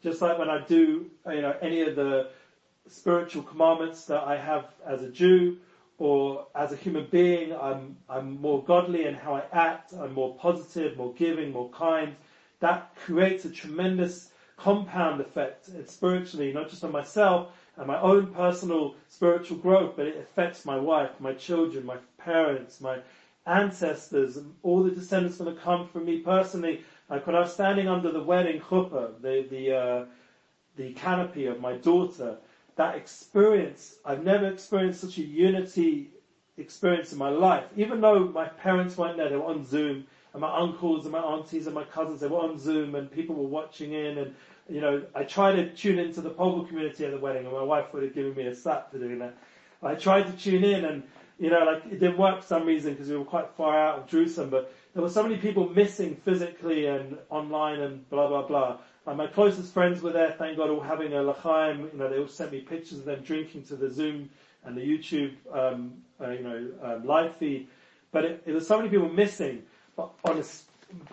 [0.00, 2.30] Just like when I do, you know, any of the
[2.90, 5.58] spiritual commandments that I have as a Jew
[5.98, 9.92] or as a human being, I'm, I'm more godly in how I act.
[9.92, 12.14] I'm more positive, more giving, more kind.
[12.60, 18.94] That creates a tremendous compound effect spiritually, not just on myself, and my own personal
[19.08, 22.98] spiritual growth, but it affects my wife, my children, my parents, my
[23.46, 26.82] ancestors, all the descendants to come from me personally.
[27.08, 30.04] Like when I was standing under the wedding chuppah, the the uh,
[30.76, 32.36] the canopy of my daughter,
[32.78, 36.10] that experience, I've never experienced such a unity
[36.56, 37.64] experience in my life.
[37.76, 41.18] Even though my parents weren't there, they were on Zoom, and my uncles and my
[41.18, 44.34] aunties and my cousins, they were on Zoom, and people were watching in, and
[44.68, 47.62] you know, I tried to tune into the Pogle community at the wedding, and my
[47.62, 49.34] wife would have given me a slap for doing that.
[49.82, 51.02] I tried to tune in, and
[51.40, 53.98] you know, like it didn't work for some reason because we were quite far out
[53.98, 58.46] of Jerusalem, but there were so many people missing physically and online and blah blah
[58.46, 58.78] blah.
[59.08, 61.88] And my closest friends were there, thank God, all having a l'chaim.
[61.92, 64.28] You know, they all sent me pictures of them drinking to the Zoom
[64.64, 67.68] and the YouTube, um, uh, you know, um, live feed.
[68.12, 69.62] But it, it was so many people missing.
[69.96, 70.44] But on an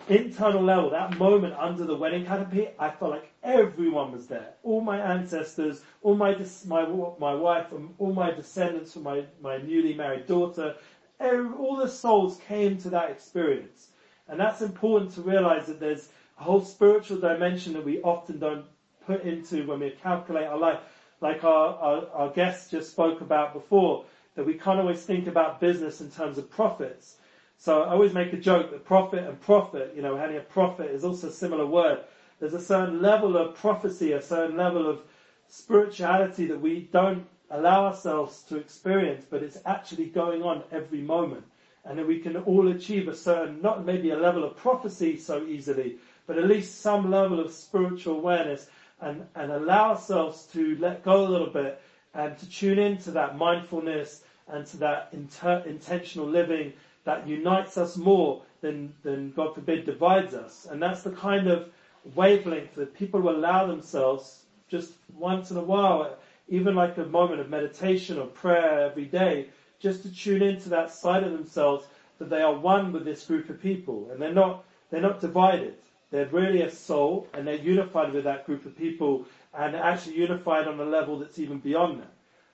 [0.08, 4.50] internal level, that moment under the wedding canopy, I felt like everyone was there.
[4.62, 6.86] All my ancestors, all my my
[7.18, 10.76] my wife, all my descendants from my my newly married daughter.
[11.18, 13.88] Every, all the souls came to that experience,
[14.28, 18.64] and that's important to realize that there's a whole spiritual dimension that we often don't
[19.06, 20.80] put into when we calculate our life.
[21.20, 25.60] Like our, our, our guests just spoke about before, that we can't always think about
[25.60, 27.16] business in terms of profits.
[27.58, 30.90] So I always make a joke that profit and profit, you know, having a profit
[30.90, 32.00] is also a similar word.
[32.38, 35.00] There's a certain level of prophecy, a certain level of
[35.48, 41.44] spirituality that we don't allow ourselves to experience, but it's actually going on every moment.
[41.84, 45.44] And that we can all achieve a certain, not maybe a level of prophecy so
[45.44, 48.68] easily, but at least some level of spiritual awareness
[49.00, 51.80] and, and allow ourselves to let go a little bit
[52.14, 56.72] and to tune into that mindfulness and to that inter- intentional living
[57.04, 60.66] that unites us more than, than, God forbid, divides us.
[60.70, 61.68] And that's the kind of
[62.14, 66.16] wavelength that people allow themselves just once in a while,
[66.48, 70.90] even like a moment of meditation or prayer every day, just to tune into that
[70.90, 71.86] side of themselves
[72.18, 75.74] that they are one with this group of people and they're not, they're not divided.
[76.10, 80.68] They're really a soul and they're unified with that group of people and actually unified
[80.68, 82.12] on a level that's even beyond that.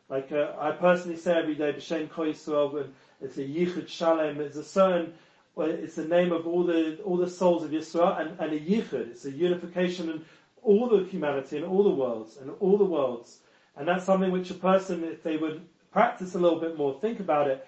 [0.08, 4.40] Like uh, I personally say every day, B'Shem Kol Yisrael, when it's a Yichud Shalem,
[4.40, 5.12] it's a certain,
[5.56, 9.10] it's the name of all the all the souls of Yisrael and, and a Yichud.
[9.10, 10.24] It's a unification in
[10.62, 13.38] all the humanity and all the worlds and all the worlds.
[13.76, 15.62] And that's something which a person, if they would
[15.92, 17.66] practice a little bit more, think about it,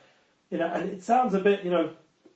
[0.50, 1.90] you know, and it sounds a bit, you know,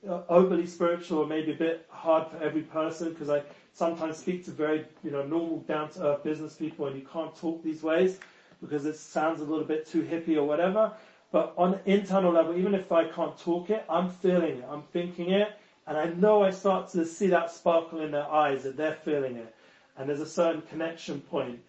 [0.07, 3.41] overly spiritual or maybe a bit hard for every person because I
[3.73, 7.35] sometimes speak to very, you know, normal down to earth business people and you can't
[7.35, 8.19] talk these ways
[8.61, 10.91] because it sounds a little bit too hippie or whatever.
[11.31, 14.81] But on an internal level, even if I can't talk it, I'm feeling it, I'm
[14.81, 15.53] thinking it,
[15.85, 19.35] and I know I start to see that sparkle in their eyes that they're feeling
[19.35, 19.53] it.
[19.97, 21.59] And there's a certain connection point.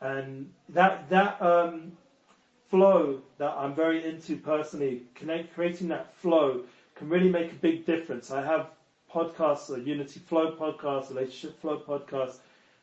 [0.00, 1.92] And that, that, um,
[2.68, 6.64] flow that I'm very into personally, connect, creating that flow
[6.98, 8.30] can really make a big difference.
[8.32, 8.70] I have
[9.14, 12.38] podcasts, a Unity Flow podcast, Relationship Flow podcast.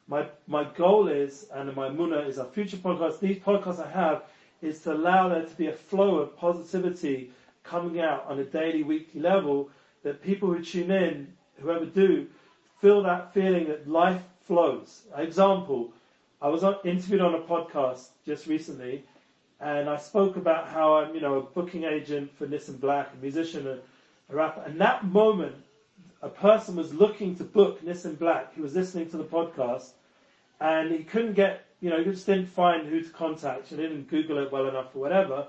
[0.07, 4.23] My, my goal is, and my muna is our future podcast, these podcasts I have,
[4.61, 7.31] is to allow there to be a flow of positivity
[7.63, 9.69] coming out on a daily, weekly level
[10.03, 12.27] that people who tune in, whoever do,
[12.79, 15.03] feel that feeling that life flows.
[15.17, 15.91] Example,
[16.41, 19.03] I was interviewed on a podcast just recently
[19.59, 23.21] and I spoke about how I'm, you know, a booking agent for Nissim Black, a
[23.21, 23.94] musician, a, a rapper.
[24.29, 25.55] And that moment,
[26.21, 29.89] a person was looking to book Nissim Black, who was listening to the podcast,
[30.59, 34.09] and he couldn't get, you know, he just didn't find who to contact, and didn't
[34.09, 35.47] Google it well enough or whatever.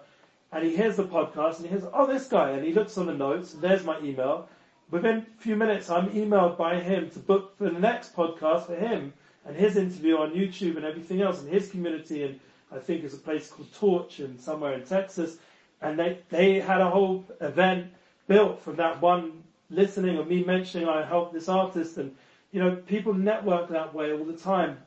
[0.52, 3.06] And he hears the podcast, and he hears, oh, this guy, and he looks on
[3.06, 4.48] the notes, and there's my email.
[4.90, 8.76] Within a few minutes, I'm emailed by him to book for the next podcast for
[8.76, 9.12] him
[9.46, 12.38] and his interview on YouTube and everything else, and his community, and
[12.70, 15.38] I think it's a place called Torch in somewhere in Texas.
[15.80, 17.92] And they, they had a whole event
[18.26, 22.14] built from that one listening or me mentioning I helped this artist and
[22.56, 24.78] you know, people network that way all the time.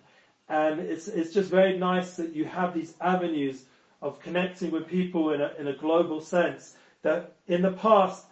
[0.47, 3.65] And it's, it's just very nice that you have these avenues
[4.01, 8.25] of connecting with people in a, in a global sense that in the past,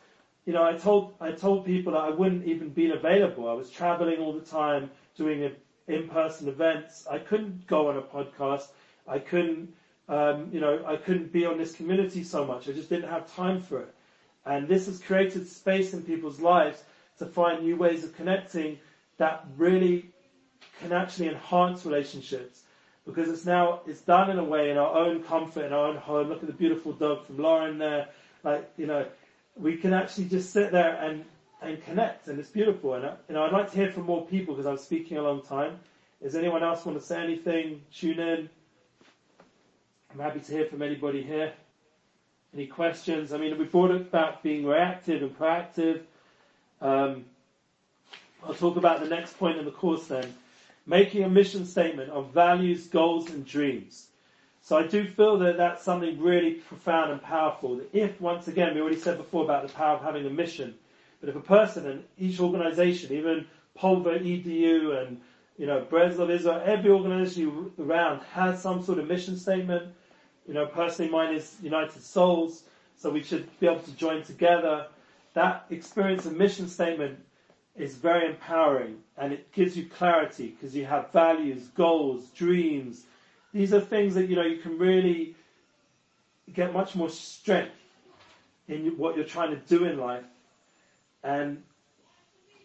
[0.46, 3.48] you know, I told, I told people that I wouldn't even be available.
[3.48, 5.52] I was traveling all the time, doing
[5.88, 7.06] in-person events.
[7.10, 8.70] I couldn't go on a podcast.
[9.08, 9.74] I couldn't,
[10.10, 12.68] um, you know, I couldn't be on this community so much.
[12.70, 13.94] I just didn't have time for it.
[14.48, 16.82] And this has created space in people's lives
[17.20, 18.80] to find new ways of connecting
[19.18, 20.10] that really
[20.80, 22.64] can actually enhance relationships.
[23.06, 25.98] Because it's now, it's done in a way in our own comfort, in our own
[25.98, 26.30] home.
[26.30, 28.08] Look at the beautiful dog from Lauren there.
[28.44, 29.06] Like, you know,
[29.56, 31.26] we can actually just sit there and,
[31.62, 32.94] and connect and it's beautiful.
[32.94, 35.42] And, you know, I'd like to hear from more people because I'm speaking a long
[35.42, 35.80] time.
[36.22, 37.82] Does anyone else want to say anything?
[37.94, 38.50] Tune in.
[40.14, 41.54] I'm happy to hear from anybody here.
[42.58, 43.34] Any questions?
[43.34, 46.02] I mean, we brought it about being reactive and proactive.
[46.82, 47.26] Um,
[48.44, 50.34] I'll talk about the next point in the course then.
[50.88, 54.08] Making a mission statement of values, goals, and dreams.
[54.64, 57.76] So I do feel that that's something really profound and powerful.
[57.76, 60.74] That if, once again, we already said before about the power of having a mission,
[61.20, 63.46] but if a person and each organization, even
[63.76, 65.22] Pulver, EDU, and
[65.60, 69.94] you know, Breslov Israel, every organization around has some sort of mission statement.
[70.48, 72.64] You know, personally mine is United Souls,
[72.96, 74.88] so we should be able to join together.
[75.34, 77.20] That experience of mission statement
[77.76, 83.04] is very empowering and it gives you clarity because you have values, goals, dreams.
[83.54, 85.36] These are things that, you know, you can really
[86.54, 87.76] get much more strength
[88.68, 90.24] in what you're trying to do in life.
[91.24, 91.62] And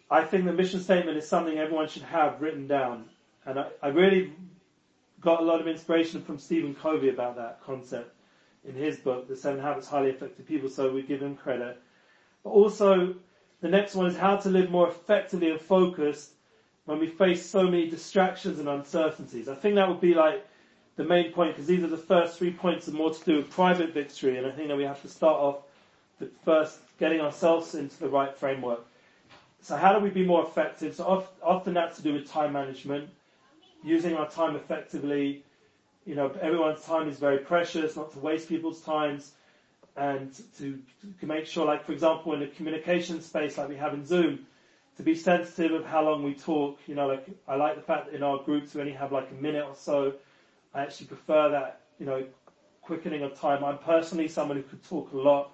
[0.09, 3.05] I think the mission statement is something everyone should have written down.
[3.45, 4.33] And I, I really
[5.23, 8.13] got a lot of inspiration from Stephen Covey about that concept
[8.65, 11.81] in his book, The Seven Habits of Highly Effective People, so we give him credit.
[12.43, 13.15] But also,
[13.61, 16.31] the next one is how to live more effectively and focused
[16.85, 19.47] when we face so many distractions and uncertainties.
[19.47, 20.45] I think that would be like
[20.95, 23.49] the main point because these are the first three points are more to do with
[23.49, 25.63] private victory, and I think that we have to start off
[26.19, 28.85] with first getting ourselves into the right framework.
[29.61, 30.95] So how do we be more effective?
[30.95, 33.09] So often that's to do with time management,
[33.83, 35.43] using our time effectively.
[36.05, 39.31] You know, everyone's time is very precious, not to waste people's times
[39.95, 40.79] and to,
[41.19, 44.47] to make sure, like for example, in a communication space, like we have in Zoom,
[44.97, 46.79] to be sensitive of how long we talk.
[46.87, 49.29] You know, like I like the fact that in our groups we only have like
[49.31, 50.13] a minute or so.
[50.73, 52.25] I actually prefer that, you know,
[52.81, 53.63] quickening of time.
[53.63, 55.51] I'm personally someone who could talk a lot.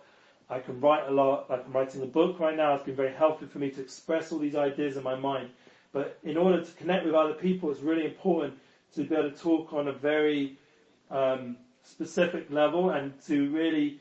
[0.49, 1.49] I can write a lot.
[1.49, 2.75] Like I'm writing a book right now.
[2.75, 5.49] It's been very helpful for me to express all these ideas in my mind.
[5.91, 8.59] But in order to connect with other people, it's really important
[8.95, 10.57] to be able to talk on a very
[11.09, 13.99] um, specific level and to really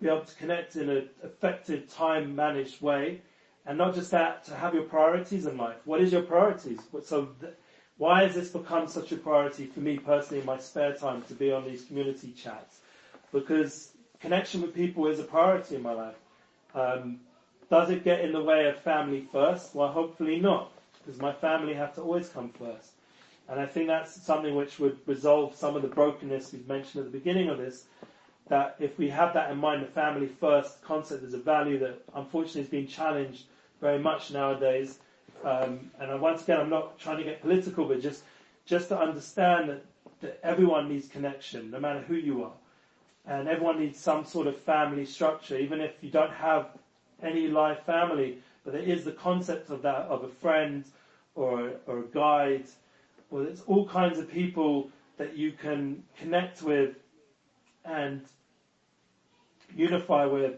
[0.00, 3.20] be able to connect in an effective, time managed way.
[3.66, 5.76] And not just that, to have your priorities in life.
[5.84, 6.78] What is your priorities?
[7.04, 7.54] So, th-
[7.98, 11.34] why has this become such a priority for me personally in my spare time to
[11.34, 12.80] be on these community chats?
[13.32, 16.14] Because connection with people is a priority in my life.
[16.74, 17.20] Um,
[17.70, 19.74] does it get in the way of family first?
[19.74, 20.70] Well, hopefully not,
[21.06, 22.90] because my family have to always come first.
[23.48, 27.12] And I think that's something which would resolve some of the brokenness we've mentioned at
[27.12, 27.84] the beginning of this,
[28.48, 32.02] that if we have that in mind, the family first concept is a value that
[32.14, 33.44] unfortunately is being challenged
[33.80, 34.98] very much nowadays.
[35.44, 38.22] Um, and once again, I'm not trying to get political, but just
[38.64, 39.84] just to understand that,
[40.20, 42.52] that everyone needs connection, no matter who you are,
[43.26, 46.70] and everyone needs some sort of family structure, even if you don't have
[47.22, 48.38] any live family.
[48.64, 50.84] But there is the concept of that of a friend
[51.36, 52.64] or or a guide,
[53.30, 56.96] or there's all kinds of people that you can connect with
[57.84, 58.22] and
[59.74, 60.56] unify with,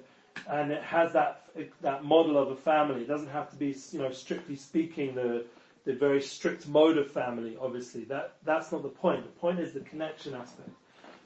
[0.48, 1.44] and it has that
[1.82, 3.02] that model of a family.
[3.02, 5.44] It doesn't have to be, you know, strictly speaking, the
[5.84, 7.56] the very strict mode of family.
[7.60, 9.24] Obviously, that that's not the point.
[9.24, 10.70] The point is the connection aspect.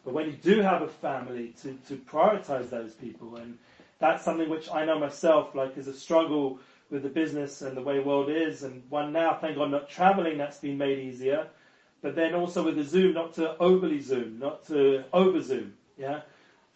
[0.05, 3.59] But when you do have a family, to to prioritize those people, and
[3.98, 6.59] that's something which I know myself, like, is a struggle
[6.93, 8.62] with the business and the way the world is.
[8.62, 11.49] And one now, thank God, not traveling, that's been made easier.
[12.03, 15.74] But then also with the Zoom, not to overly Zoom, not to over Zoom.
[15.99, 16.20] Yeah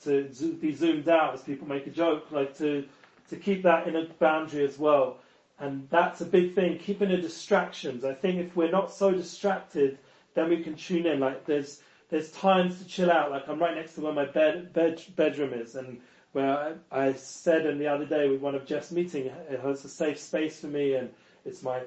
[0.05, 0.29] to
[0.61, 2.85] be zoomed out as people make a joke, like to,
[3.29, 5.19] to keep that in a boundary as well.
[5.59, 8.05] And that's a big thing, keeping the distractions.
[8.05, 9.99] I think if we're not so distracted,
[10.35, 11.19] then we can tune in.
[11.19, 13.31] Like there's, there's times to chill out.
[13.31, 16.01] Like I'm right next to where my bed, bed bedroom is and
[16.37, 19.89] where I, I said in the other day with one of Jeff's meeting, it's a
[19.89, 21.09] safe space for me and
[21.47, 21.81] it's my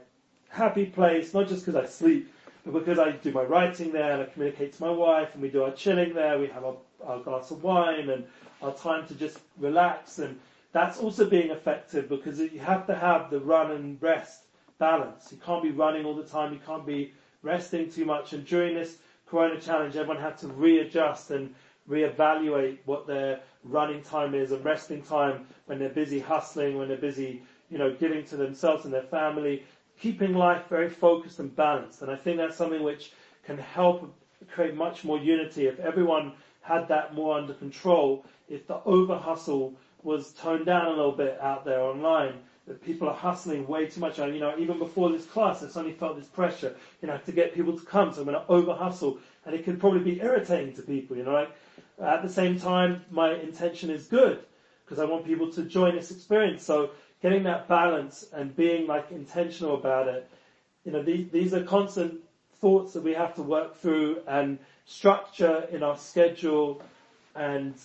[0.50, 2.34] happy place, not just because I sleep,
[2.66, 5.50] but because I do my writing there and I communicate to my wife and we
[5.50, 8.26] do our chilling there, we have our our glass of wine and
[8.64, 10.18] our time to just relax.
[10.18, 10.40] And
[10.72, 14.46] that's also being effective because you have to have the run and rest
[14.80, 15.32] balance.
[15.32, 16.54] You can't be running all the time.
[16.54, 18.34] You can't be resting too much.
[18.34, 18.98] And during this
[19.28, 21.54] Corona challenge, everyone had to readjust and
[21.90, 26.98] reevaluate what their running time is and resting time when they're busy hustling, when they're
[26.98, 29.64] busy, you know, giving to themselves and their family,
[30.00, 32.02] keeping life very focused and balanced.
[32.02, 33.12] And I think that's something which
[33.44, 34.14] can help
[34.54, 39.74] create much more unity if everyone had that more under control, if the over hustle
[40.04, 42.34] was toned down a little bit out there online,
[42.68, 44.20] that people are hustling way too much.
[44.20, 47.32] And, You know, even before this class, I suddenly felt this pressure, you know, to
[47.32, 48.14] get people to come.
[48.14, 51.18] So I'm going to over hustle, and it can probably be irritating to people.
[51.18, 51.52] You know, like
[52.02, 54.44] at the same time, my intention is good
[54.86, 56.64] because I want people to join this experience.
[56.64, 56.92] So
[57.22, 60.30] getting that balance and being like intentional about it,
[60.86, 62.22] you know, these, these are constant
[62.62, 66.82] thoughts that we have to work through and structure in our schedule
[67.36, 67.76] and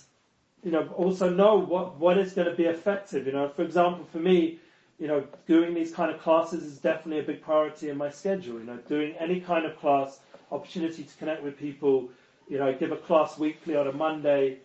[0.62, 4.04] you know also know what what is going to be effective you know for example
[4.10, 4.58] for me
[4.98, 8.58] you know doing these kind of classes is definitely a big priority in my schedule
[8.58, 12.08] you know doing any kind of class opportunity to connect with people
[12.48, 14.58] you know, I give a class weekly on a Monday,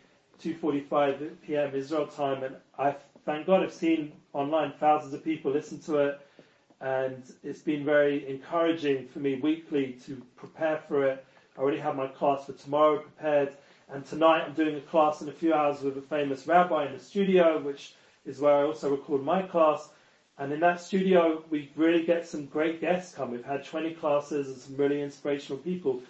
[0.44, 1.76] 2.45 p.m.
[1.76, 6.22] Israel time, and I thank God I've seen online thousands of people listen to it,
[6.82, 11.26] and it's been very encouraging for me weekly to prepare for it.
[11.58, 13.54] I already have my class for tomorrow prepared,
[13.90, 16.94] and tonight I'm doing a class in a few hours with a famous rabbi in
[16.94, 19.90] the studio, which is where I also record my class.
[20.38, 23.32] And in that studio, we really get some great guests come.
[23.32, 26.02] We've had 20 classes and some really inspirational people.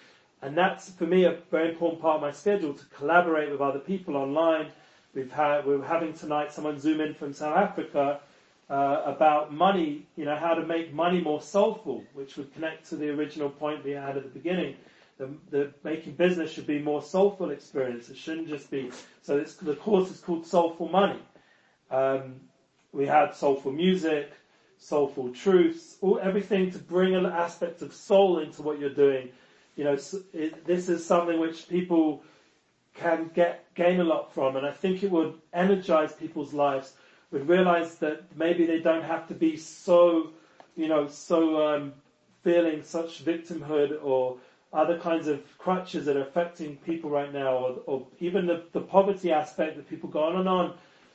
[0.41, 3.79] And that's for me a very important part of my schedule to collaborate with other
[3.79, 4.67] people online.
[5.13, 8.21] We've had, we're having tonight someone zoom in from South Africa
[8.69, 12.95] uh, about money, you know, how to make money more soulful, which would connect to
[12.95, 14.75] the original point we had at the beginning.
[15.17, 18.09] The, the making business should be more soulful experience.
[18.09, 18.91] It shouldn't just be.
[19.21, 21.19] So the course is called Soulful Money.
[21.91, 22.35] Um,
[22.93, 24.31] we had soulful music,
[24.77, 29.29] soulful truths, all everything to bring an aspect of soul into what you're doing
[29.79, 29.97] you know,
[30.33, 32.21] it, this is something which people
[32.95, 36.95] can get gain a lot from, and I think it would energize people's lives.
[37.31, 40.31] Would realize that maybe they don't have to be so,
[40.75, 41.93] you know, so um,
[42.43, 44.35] feeling such victimhood or
[44.73, 48.81] other kinds of crutches that are affecting people right now, or, or even the, the
[48.81, 50.73] poverty aspect that people go on and on.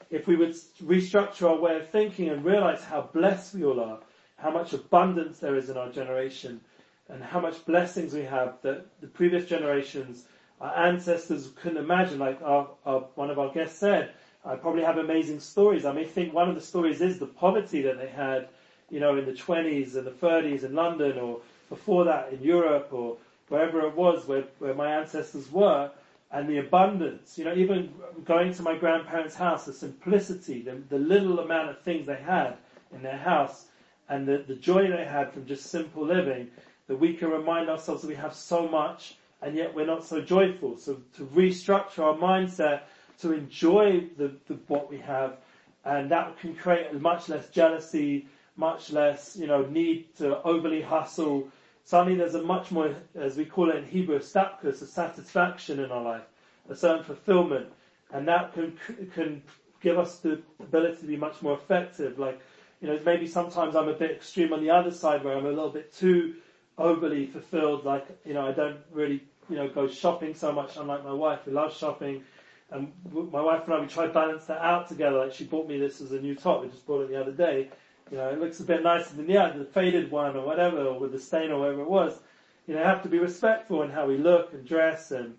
[0.08, 3.98] If we would restructure our way of thinking and realize how blessed we all are,
[4.38, 6.62] how much abundance there is in our generation,
[7.08, 10.24] and how much blessings we have that the previous generations,
[10.60, 12.18] our ancestors couldn't imagine.
[12.18, 14.12] Like our, our, one of our guests said,
[14.44, 15.84] I probably have amazing stories.
[15.84, 18.48] I may think one of the stories is the poverty that they had,
[18.90, 22.88] you know, in the 20s and the 30s in London or before that in Europe
[22.92, 23.16] or
[23.48, 25.90] wherever it was where, where my ancestors were
[26.30, 27.92] and the abundance, you know, even
[28.24, 32.56] going to my grandparents' house, the simplicity, the, the little amount of things they had
[32.92, 33.66] in their house
[34.08, 36.50] and the, the joy they had from just simple living
[36.86, 40.20] that we can remind ourselves that we have so much and yet we're not so
[40.20, 40.76] joyful.
[40.76, 42.82] So to restructure our mindset
[43.20, 45.38] to enjoy the, the, what we have
[45.84, 48.26] and that can create much less jealousy,
[48.56, 51.48] much less, you know, need to overly hustle.
[51.84, 55.90] Suddenly there's a much more, as we call it in Hebrew, stapkus, a satisfaction in
[55.90, 56.24] our life,
[56.70, 57.66] a certain fulfillment.
[58.12, 58.78] And that can,
[59.12, 59.42] can
[59.82, 62.18] give us the ability to be much more effective.
[62.18, 62.40] Like,
[62.80, 65.50] you know, maybe sometimes I'm a bit extreme on the other side where I'm a
[65.50, 66.36] little bit too
[66.78, 67.84] overly fulfilled.
[67.84, 71.40] Like, you know, I don't really, you know, go shopping so much, unlike my wife
[71.44, 72.22] who loves shopping.
[72.70, 75.18] And my wife and I, we try to balance that out together.
[75.18, 76.62] Like, she bought me this as a new top.
[76.62, 77.70] We just bought it the other day.
[78.10, 80.78] You know, it looks a bit nicer than the other, the faded one or whatever,
[80.78, 82.18] or with the stain or whatever it was.
[82.66, 85.34] You know, have to be respectful in how we look and dress and,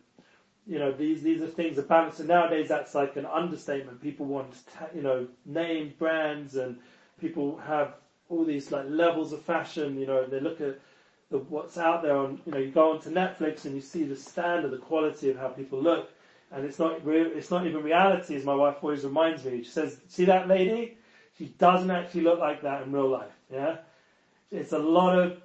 [0.67, 2.19] you know, these, these are things of balance.
[2.19, 4.01] And nowadays that's like an understatement.
[4.01, 4.53] People want,
[4.95, 6.77] you know, name brands and
[7.19, 7.95] people have
[8.29, 10.79] all these like levels of fashion, you know, they look at
[11.37, 14.15] the, what's out there on, you know, you go onto Netflix and you see the
[14.15, 16.09] standard, the quality of how people look,
[16.51, 19.63] and it's not real, it's not even reality, as my wife always reminds me.
[19.63, 20.97] She says, see that lady?
[21.37, 23.77] She doesn't actually look like that in real life, yeah?
[24.51, 25.41] It's a lot of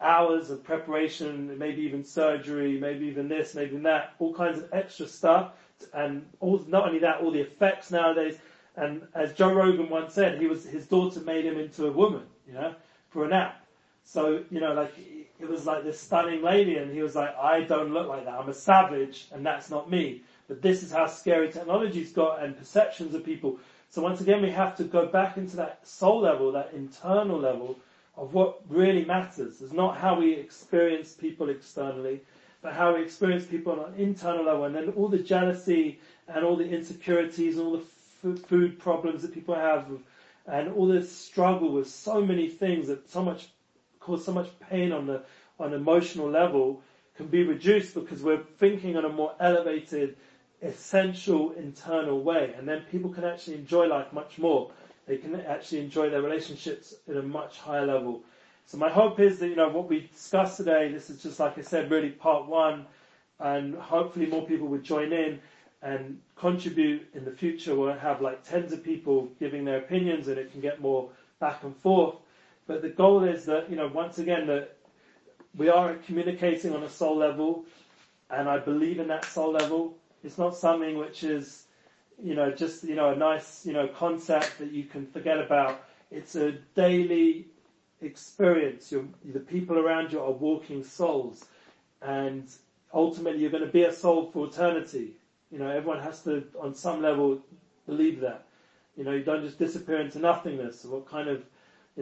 [0.00, 5.06] hours of preparation, maybe even surgery, maybe even this, maybe that, all kinds of extra
[5.06, 5.52] stuff,
[5.94, 8.36] and all, not only that, all the effects nowadays,
[8.76, 12.22] and as Joe Rogan once said, he was, his daughter made him into a woman,
[12.46, 12.74] you know,
[13.08, 13.66] for an app.
[14.04, 14.94] So, you know, like,
[15.40, 18.34] it was like this stunning lady and he was like, I don't look like that.
[18.34, 20.22] I'm a savage and that's not me.
[20.48, 23.58] But this is how scary technology's got and perceptions of people.
[23.90, 27.78] So once again, we have to go back into that soul level, that internal level
[28.16, 29.60] of what really matters.
[29.60, 32.20] It's not how we experience people externally,
[32.62, 34.64] but how we experience people on an internal level.
[34.64, 39.22] And then all the jealousy and all the insecurities and all the f- food problems
[39.22, 39.86] that people have
[40.46, 43.48] and all this struggle with so many things that so much
[44.00, 45.22] cause so much pain on the
[45.58, 46.82] on emotional level
[47.16, 50.16] can be reduced because we're thinking on a more elevated,
[50.62, 54.70] essential internal way, and then people can actually enjoy life much more.
[55.06, 58.22] They can actually enjoy their relationships at a much higher level.
[58.64, 60.90] So my hope is that you know what we discussed today.
[60.90, 62.86] This is just like I said, really part one,
[63.38, 65.40] and hopefully more people would join in
[65.82, 67.74] and contribute in the future.
[67.74, 71.64] We'll have like tens of people giving their opinions, and it can get more back
[71.64, 72.16] and forth.
[72.66, 74.76] But the goal is that, you know, once again, that
[75.56, 77.64] we are communicating on a soul level,
[78.30, 79.96] and I believe in that soul level.
[80.22, 81.64] It's not something which is,
[82.22, 85.84] you know, just, you know, a nice, you know, concept that you can forget about.
[86.10, 87.46] It's a daily
[88.02, 88.92] experience.
[88.92, 91.44] You're, the people around you are walking souls.
[92.02, 92.48] And
[92.92, 95.12] ultimately you're going to be a soul for eternity.
[95.50, 97.40] You know, everyone has to, on some level,
[97.86, 98.44] believe that.
[98.96, 100.84] You know, you don't just disappear into nothingness.
[100.84, 101.42] What kind of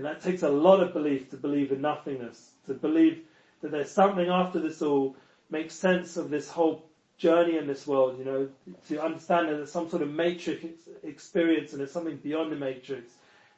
[0.05, 3.23] that takes a lot of belief to believe in nothingness, to believe
[3.63, 5.17] that there's something after this all,
[5.51, 6.85] make sense of this whole
[7.17, 8.49] journey in this world, you know,
[8.89, 10.65] to understand that there's some sort of matrix
[11.03, 13.13] experience and there's something beyond the matrix,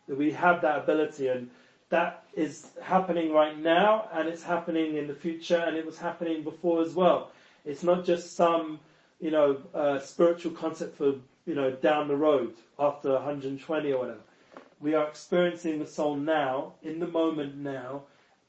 [0.08, 1.50] that we have that ability and
[1.90, 6.42] that is happening right now and it's happening in the future and it was happening
[6.42, 7.32] before as well.
[7.64, 8.80] It's not just some,
[9.20, 11.14] you know, uh, spiritual concept for,
[11.44, 14.20] you know, down the road after 120 or whatever.
[14.80, 18.02] We are experiencing the soul now, in the moment now,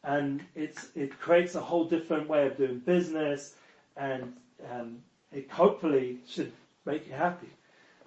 [0.04, 3.56] and it's, it creates a whole different way of doing business
[3.98, 4.34] and
[4.72, 4.98] um,
[5.32, 6.52] it hopefully should
[6.86, 7.50] make you happy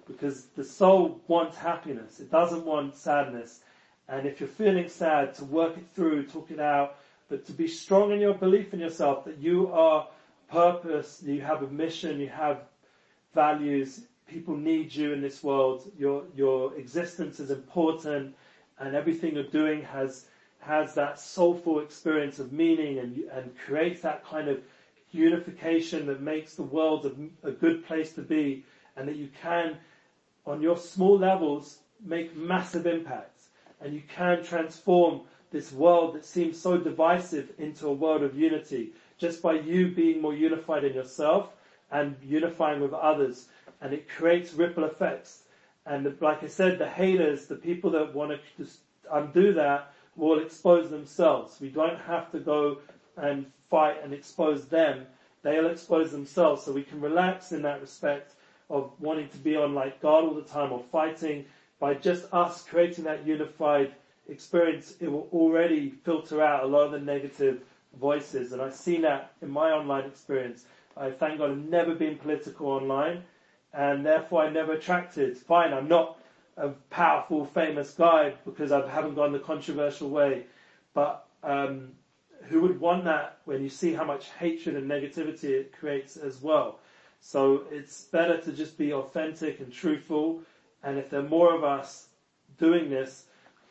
[0.07, 2.19] because the soul wants happiness.
[2.19, 3.61] It doesn't want sadness.
[4.07, 6.97] And if you're feeling sad, to work it through, talk it out,
[7.29, 10.07] but to be strong in your belief in yourself that you are
[10.51, 12.59] purpose, you have a mission, you have
[13.33, 18.35] values, people need you in this world, your, your existence is important,
[18.79, 20.25] and everything you're doing has,
[20.59, 24.59] has that soulful experience of meaning and, and creates that kind of
[25.11, 28.63] unification that makes the world a, a good place to be,
[28.97, 29.77] and that you can,
[30.45, 33.47] on your small levels, make massive impacts,
[33.81, 35.21] and you can transform
[35.51, 38.91] this world that seems so divisive into a world of unity.
[39.17, 41.53] Just by you being more unified in yourself
[41.91, 43.47] and unifying with others.
[43.81, 45.43] And it creates ripple effects.
[45.85, 48.79] And like I said, the haters, the people that want to just
[49.11, 51.59] undo that will expose themselves.
[51.59, 52.79] We don't have to go
[53.17, 55.05] and fight and expose them.
[55.43, 56.63] They'll expose themselves.
[56.63, 58.33] So we can relax in that respect
[58.69, 61.45] of wanting to be on like guard all the time or fighting
[61.79, 63.93] by just us creating that unified
[64.27, 64.95] experience.
[64.99, 67.61] It will already filter out a lot of the negative
[67.99, 68.53] voices.
[68.53, 70.65] And I've seen that in my online experience.
[70.97, 73.23] I thank God I've never been political online
[73.73, 75.37] and therefore I never attracted.
[75.37, 76.17] Fine, I'm not
[76.57, 80.43] a powerful, famous guy because I haven't gone the controversial way.
[80.93, 81.89] But um,
[82.43, 86.41] who would want that when you see how much hatred and negativity it creates as
[86.41, 86.79] well?
[87.19, 90.41] So it's better to just be authentic and truthful.
[90.83, 92.07] And if there are more of us
[92.57, 93.25] doing this,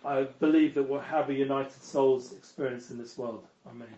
[0.05, 3.47] I believe that we'll have a united souls experience in this world.
[3.67, 3.89] Amen.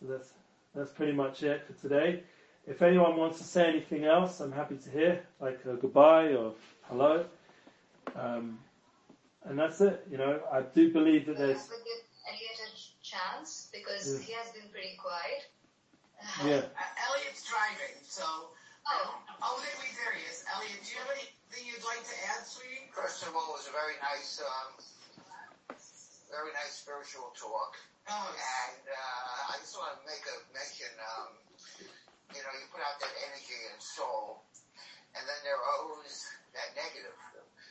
[0.00, 0.32] So that's,
[0.78, 2.22] that's pretty much it for today.
[2.66, 6.52] If anyone wants to say anything else, I'm happy to hear, like a goodbye or
[6.88, 7.24] hello.
[8.14, 8.58] Um,
[9.44, 10.06] and that's it.
[10.10, 11.64] You know, I do believe that there's.
[11.68, 14.26] We'll give Elliot a chance because Yeah.
[14.26, 15.48] he has been pretty quiet.
[16.44, 16.66] Yeah.
[16.76, 18.24] Uh, Elliot's driving, so.
[18.88, 19.16] Oh.
[19.42, 20.44] Oh, there we there he is.
[20.52, 22.90] Elliot, do you have anything you'd like to add, sweetie?
[22.92, 24.82] First of all, it was a very nice, um,
[26.28, 27.78] very nice spiritual talk.
[28.08, 30.88] Oh, And uh, I just want to make a mention.
[30.96, 31.36] Um,
[32.32, 34.40] you know, you put out that energy and soul,
[35.12, 36.24] and then there are always
[36.56, 37.12] that negative,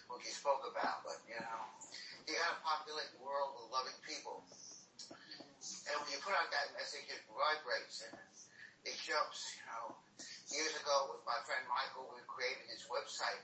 [0.05, 1.01] what you spoke about.
[1.01, 1.61] But you know,
[2.29, 4.45] you got to populate the world with loving people.
[5.89, 8.13] And when you put out that message, it vibrates and
[8.85, 9.57] it jumps.
[9.57, 9.97] You know,
[10.53, 13.41] years ago with my friend Michael, we created this website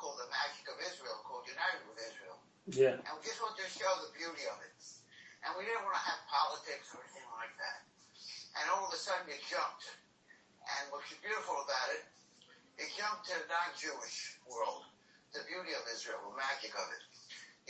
[0.00, 2.40] called The Magic of Israel, called United with Israel.
[2.72, 2.96] Yeah.
[2.96, 4.72] And we just wanted to show the beauty of it.
[5.46, 7.80] And we didn't want to have politics or anything like that.
[8.60, 9.88] And all of a sudden it jumped.
[10.60, 12.04] And what's beautiful about it,
[12.76, 14.84] it jumped to the non-Jewish world.
[15.32, 17.02] The beauty of Israel, the magic of it.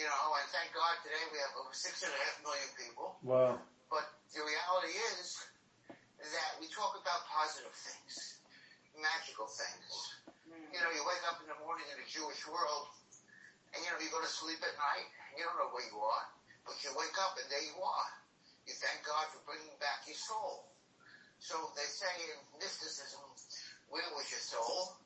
[0.00, 3.20] You know, and thank God today we have over six and a half million people.
[3.20, 3.60] Wow.
[3.92, 5.44] But the reality is
[6.24, 8.40] that we talk about positive things,
[8.96, 9.92] magical things.
[10.48, 10.72] Mm-hmm.
[10.72, 12.88] You know, you wake up in the morning in the Jewish world,
[13.76, 16.00] and you know, you go to sleep at night, and you don't know where you
[16.00, 16.26] are,
[16.64, 18.10] but you wake up and there you are.
[18.68, 20.70] You thank God for bringing back your soul.
[21.40, 23.24] So they say in mysticism,
[23.88, 25.00] where was your soul?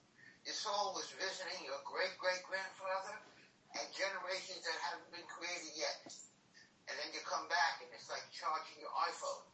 [0.45, 3.17] Your soul was visiting your great great grandfather
[3.79, 6.11] and generations that haven't been created yet.
[6.91, 9.47] And then you come back and it's like charging your iPhone.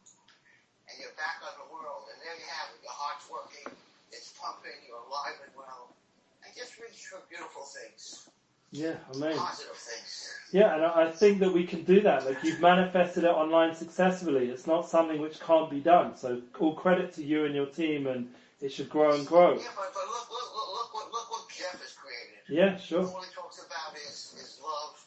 [0.91, 2.83] And you're back on the world and there you have it.
[2.83, 3.71] Your heart's working,
[4.11, 5.95] it's pumping, you're alive and well.
[6.43, 8.27] And just reach for beautiful things,
[8.71, 8.95] Yeah.
[9.15, 9.39] Amazing.
[9.39, 10.27] positive things.
[10.51, 12.25] Yeah, and I think that we can do that.
[12.25, 14.49] Like you've manifested it online successfully.
[14.49, 16.15] It's not something which can't be done.
[16.15, 19.55] So all credit to you and your team, and it should grow and grow.
[19.55, 22.43] Yeah, but, but look, look, look, look, what, look what Jeff has created.
[22.51, 23.07] Yeah, sure.
[23.07, 24.99] All he talks about is, is love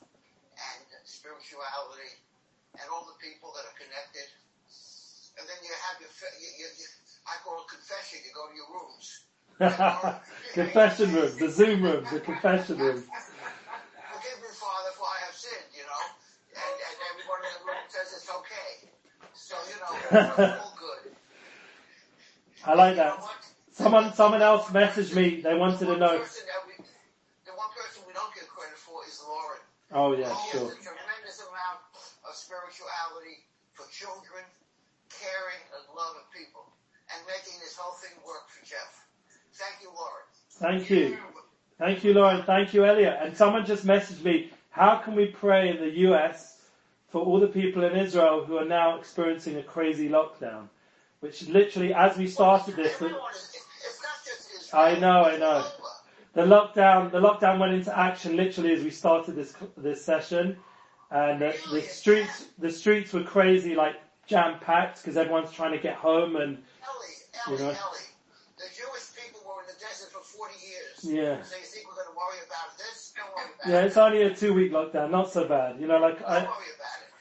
[0.57, 2.25] and spirituality
[2.81, 4.29] and all the people that are connected.
[5.37, 6.11] And then you have your,
[6.41, 6.89] you, you, you,
[7.29, 8.25] I call it confession.
[8.25, 9.29] You go to your rooms.
[10.57, 13.05] confession room, the Zoom room, the confession room.
[14.15, 16.05] Forgive me, Father, for I have sinned, you know.
[16.55, 18.91] And, and everyone in the room says it's okay.
[19.35, 21.15] So, you know, all good.
[22.67, 23.23] I like that.
[23.71, 25.41] Someone, someone else messaged me.
[25.43, 26.19] They wanted to know.
[26.19, 26.83] person that we-
[27.47, 29.63] The one person we don't give credit for is Lauren.
[29.95, 30.67] Oh yeah, She sure.
[30.67, 31.79] has a tremendous amount
[32.27, 34.43] of spirituality for children,
[35.11, 36.67] caring and love of people.
[37.11, 39.07] And and making this whole thing work for Jeff.
[39.55, 40.27] Thank you, Lauren.
[40.51, 41.19] Thank you.
[41.79, 42.43] Thank you, Lauren.
[42.43, 43.19] Thank you, Elliot.
[43.21, 46.54] And someone just messaged me, how can we pray in the US
[47.15, 50.67] for all the people in Israel who are now experiencing a crazy lockdown?
[51.21, 53.57] Which literally, as we started this, Everyone is,
[53.87, 54.83] it's not just Israel.
[54.83, 55.65] I know, I know.
[56.33, 60.57] the lockdown, the lockdown went into action literally as we started this this session,
[61.12, 63.95] and the, the streets the streets were crazy, like
[64.27, 67.15] jam packed because everyone's trying to get home and Ellie,
[67.47, 67.71] Ellie, You know?
[67.71, 68.09] Ellie.
[68.59, 70.99] The Jewish people were in the desert for 40 years.
[71.05, 71.43] Yeah.
[71.43, 73.12] So you think we're going to worry about this?
[73.17, 73.87] Don't worry about yeah, it.
[73.87, 75.81] it's only a two week lockdown, not so bad.
[75.81, 76.49] You know, like Don't I.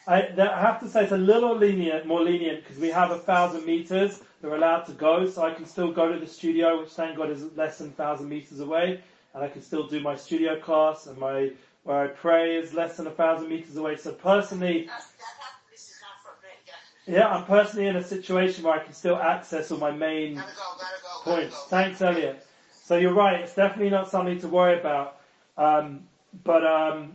[0.08, 0.32] worry about it.
[0.32, 3.12] I, that- I have to say it's a little lenient, more lenient because we have
[3.12, 6.28] a thousand meters that we're allowed to go, so I can still go to the
[6.28, 9.02] studio, which thank God is less than thousand meters away,
[9.34, 11.52] and I can still do my studio class and my
[11.84, 13.98] where I pray is less than a thousand meters away.
[13.98, 16.40] So personally, That, that, this is not for
[17.12, 17.18] me.
[17.18, 20.48] yeah, I'm personally in a situation where I can still access all my main Gotta
[20.56, 21.64] go, gotta go, points.
[21.70, 22.46] Thanks, Elliot.
[22.72, 23.42] So you're right.
[23.42, 25.18] It's definitely not something to worry about.
[25.58, 26.08] Um,
[26.46, 27.14] but um,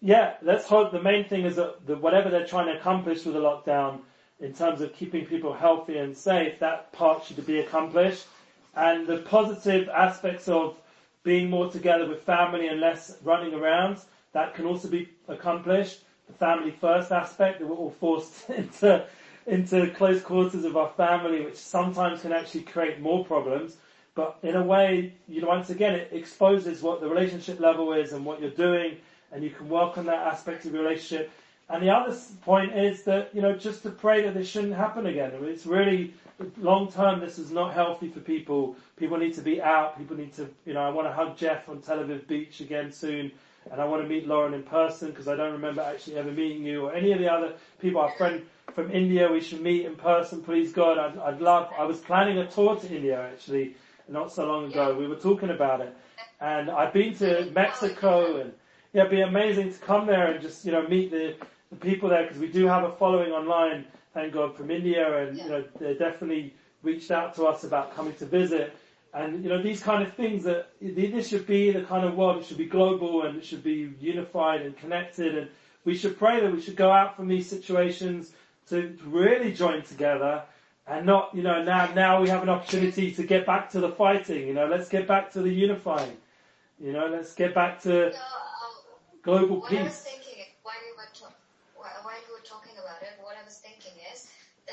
[0.00, 3.34] yeah, let's hope the main thing is that the, whatever they're trying to accomplish with
[3.34, 4.00] the lockdown,
[4.40, 8.26] in terms of keeping people healthy and safe, that part should be accomplished.
[8.74, 10.78] And the positive aspects of
[11.22, 13.98] being more together with family and less running around,
[14.32, 16.00] that can also be accomplished.
[16.26, 19.06] The family first aspect that we're all forced into
[19.46, 23.76] into close quarters of our family, which sometimes can actually create more problems.
[24.16, 28.12] But in a way, you know, once again, it exposes what the relationship level is
[28.12, 28.96] and what you're doing,
[29.36, 31.30] and you can work on that aspect of your relationship.
[31.68, 35.04] And the other point is that, you know, just to pray that this shouldn't happen
[35.04, 35.32] again.
[35.36, 36.14] I mean, it's really,
[36.56, 38.76] long term, this is not healthy for people.
[38.96, 39.98] People need to be out.
[39.98, 42.90] People need to, you know, I want to hug Jeff on Tel Aviv Beach again
[42.90, 43.30] soon.
[43.70, 46.64] And I want to meet Lauren in person because I don't remember actually ever meeting
[46.64, 48.00] you or any of the other people.
[48.00, 48.42] Our friend
[48.74, 50.96] from India, we should meet in person, please God.
[50.96, 53.74] I'd, I'd love, I was planning a tour to India actually
[54.08, 54.96] not so long ago.
[54.96, 55.94] We were talking about it.
[56.40, 58.52] And I've been to Mexico and
[58.96, 61.34] yeah, it'd be amazing to come there and just, you know, meet the,
[61.68, 63.84] the people there because we do have a following online,
[64.14, 68.14] thank God, from India and, you know, they definitely reached out to us about coming
[68.14, 68.74] to visit.
[69.12, 72.38] And, you know, these kind of things that, this should be the kind of world,
[72.38, 75.50] it should be global and it should be unified and connected and
[75.84, 78.32] we should pray that we should go out from these situations
[78.70, 80.42] to really join together
[80.86, 83.90] and not, you know, now, now we have an opportunity to get back to the
[83.90, 86.16] fighting, you know, let's get back to the unifying.
[86.78, 88.12] You know, let's get back to
[89.26, 90.02] global what I was peace.
[90.10, 91.40] thinking while we were talk-
[91.76, 94.18] while we were talking about it, what I was thinking is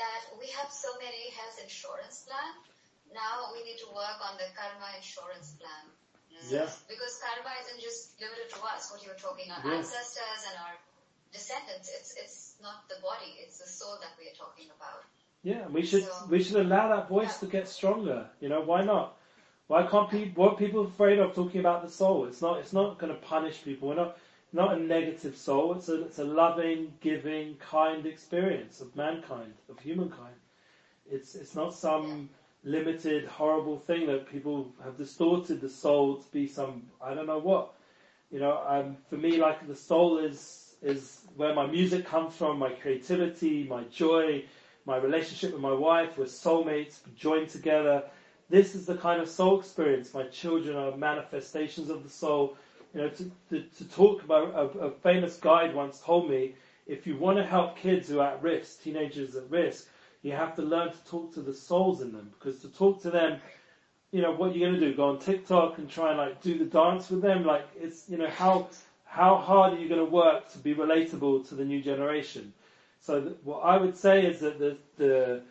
[0.00, 2.50] that we have so many health insurance plan.
[3.12, 5.84] Now we need to work on the karma insurance plan.
[6.32, 6.50] Mm.
[6.54, 6.68] Yeah.
[6.92, 9.78] Because karma isn't just limited to us, what you were talking, our Yeah.
[9.78, 10.74] ancestors and our
[11.32, 11.88] descendants.
[11.96, 15.02] It's it's not the body, it's the soul that we are talking about.
[15.42, 18.20] Yeah, we should So- we should allow that voice to get stronger.
[18.40, 19.16] You know, why not?
[19.66, 20.34] Why can't people?
[20.44, 22.26] What are people afraid of talking about the soul?
[22.26, 22.54] It's not.
[22.62, 23.88] It's not going to punish people.
[23.88, 24.16] We're not.
[24.54, 25.74] Not a negative soul.
[25.74, 26.04] It's a.
[26.04, 30.36] It's a loving, giving, kind experience of mankind, of humankind.
[31.10, 31.34] It's.
[31.34, 32.30] It's not some
[32.62, 36.84] limited, horrible thing that people have distorted the soul to be some.
[37.02, 37.74] I don't know what.
[38.30, 38.62] You know.
[38.64, 43.64] Um, for me, like the soul is is where my music comes from, my creativity,
[43.64, 44.44] my joy,
[44.86, 48.04] my relationship with my wife, we're soulmates, joined together.
[48.50, 50.14] This is the kind of soul experience.
[50.14, 52.56] My children are manifestations of the soul.
[52.94, 56.54] You know, to, to, to talk about a, a famous guide once told me,
[56.86, 59.88] if you want to help kids who are at risk, teenagers at risk,
[60.22, 62.30] you have to learn to talk to the souls in them.
[62.38, 63.40] Because to talk to them,
[64.12, 64.94] you know, what are you're going to do?
[64.94, 67.44] Go on TikTok and try and like do the dance with them?
[67.44, 68.68] Like, it's, you know, how,
[69.04, 72.52] how hard are you going to work to be relatable to the new generation?
[73.00, 75.42] So th- what I would say is that the, the,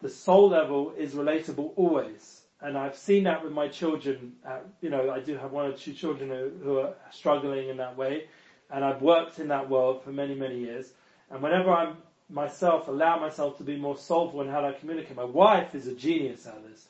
[0.00, 2.41] the soul level is relatable always.
[2.62, 4.32] And I've seen that with my children.
[4.46, 7.76] Uh, you know, I do have one or two children who, who are struggling in
[7.78, 8.28] that way.
[8.70, 10.92] And I've worked in that world for many, many years.
[11.30, 11.96] And whenever I'm
[12.30, 15.94] myself, allow myself to be more soulful in how I communicate, my wife is a
[15.94, 16.86] genius at this.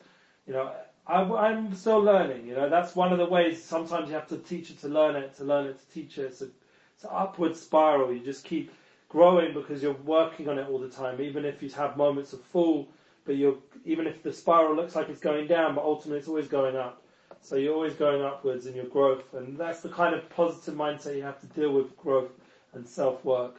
[0.47, 0.73] You know,
[1.07, 2.47] I, I'm still learning.
[2.47, 5.17] You know, that's one of the ways sometimes you have to teach it to learn
[5.17, 6.27] it, to learn it to teach it.
[6.27, 6.49] It's, a,
[6.95, 8.13] it's an upward spiral.
[8.13, 8.71] You just keep
[9.09, 12.41] growing because you're working on it all the time, even if you have moments of
[12.45, 12.89] fall,
[13.25, 16.49] but you're, even if the spiral looks like it's going down, but ultimately it's always
[16.49, 17.03] going up.
[17.41, 21.17] So you're always going upwards in your growth, and that's the kind of positive mindset
[21.17, 22.31] you have to deal with growth
[22.73, 23.57] and self-work,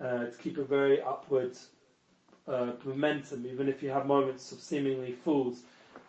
[0.00, 1.56] uh, to keep a very upward,
[2.48, 5.62] uh, momentum, even if you have moments of seemingly falls,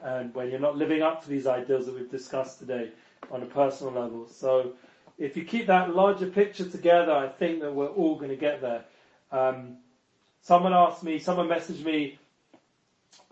[0.04, 2.89] and when you're not living up to these ideals that we've discussed today
[3.30, 4.28] on a personal level.
[4.28, 4.74] So,
[5.20, 8.62] if you keep that larger picture together, I think that we're all going to get
[8.62, 8.84] there.
[9.32, 9.78] Um,
[10.41, 12.18] someone asked me, someone messaged me,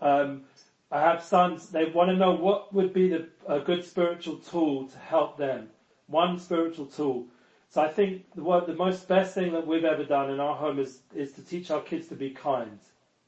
[0.00, 0.42] um,
[0.90, 4.88] I have sons, they want to know what would be the, a good spiritual tool
[4.88, 5.68] to help them.
[6.08, 7.26] One spiritual tool.
[7.68, 10.56] So I think the, what, the most best thing that we've ever done in our
[10.56, 12.78] home is, is to teach our kids to be kind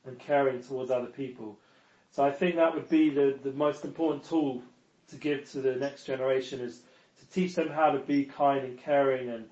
[0.04, 1.56] and caring towards other people.
[2.10, 4.60] So I think that would be the, the most important tool
[5.10, 6.80] to give to the next generation is
[7.20, 9.48] to teach them how to be kind and caring and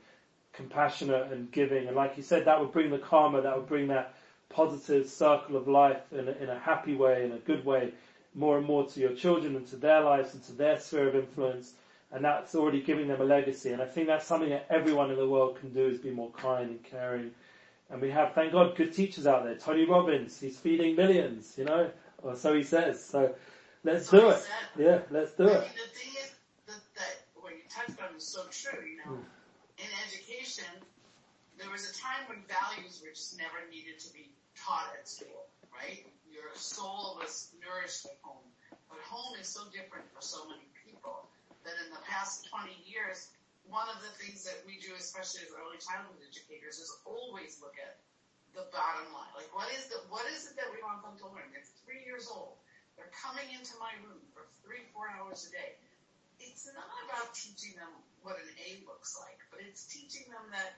[0.53, 1.87] compassionate and giving.
[1.87, 4.15] And like you said, that would bring the karma, that would bring that
[4.51, 7.93] positive circle of life in a, in a happy way, in a good way,
[8.35, 11.15] more and more to your children and to their lives and to their sphere of
[11.17, 11.73] influence.
[12.13, 13.71] And that's already giving them a legacy.
[13.73, 16.31] And I think that's something that everyone in the world can do is be more
[16.33, 17.31] kind and caring.
[17.89, 19.55] And we have, thank God, good teachers out there.
[19.57, 21.91] Tony Robbins, he's feeding millions, you know,
[22.23, 23.05] or so he says.
[23.05, 23.35] So
[23.85, 24.43] let's do it.
[24.79, 25.61] Yeah, let's do it.
[25.61, 26.33] the thing is
[26.67, 28.85] that, that what you touched on is so true.
[28.85, 29.25] You know, Mm.
[29.79, 30.71] in education,
[31.59, 34.31] there was a time when values were just never needed to be
[34.61, 36.05] taught at school, right?
[36.29, 38.45] Your soul was nourished at home,
[38.89, 41.29] but home is so different for so many people
[41.65, 43.33] that in the past 20 years,
[43.69, 47.77] one of the things that we do, especially as early childhood educators, is always look
[47.79, 48.01] at
[48.53, 49.31] the bottom line.
[49.37, 51.47] Like, what is the what is it that we want them to learn?
[51.55, 52.59] They're three years old.
[52.99, 55.79] They're coming into my room for three, four hours a day.
[56.43, 57.93] It's not about teaching them
[58.27, 60.77] what an A looks like, but it's teaching them that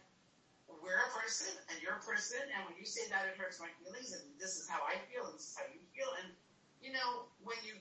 [0.80, 3.68] we're a person and you're a person, and when you say that, it hurts my
[3.82, 6.08] feelings, and this is how I feel, and this is how you feel.
[6.22, 6.32] And
[6.80, 7.76] you know, when you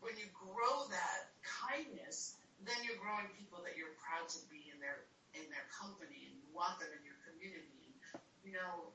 [0.00, 4.80] when you grow that kindness, then you're growing people that you're proud to be in
[4.80, 5.04] their
[5.36, 7.86] in their company and you want them in your community.
[7.86, 7.94] and
[8.42, 8.90] You know,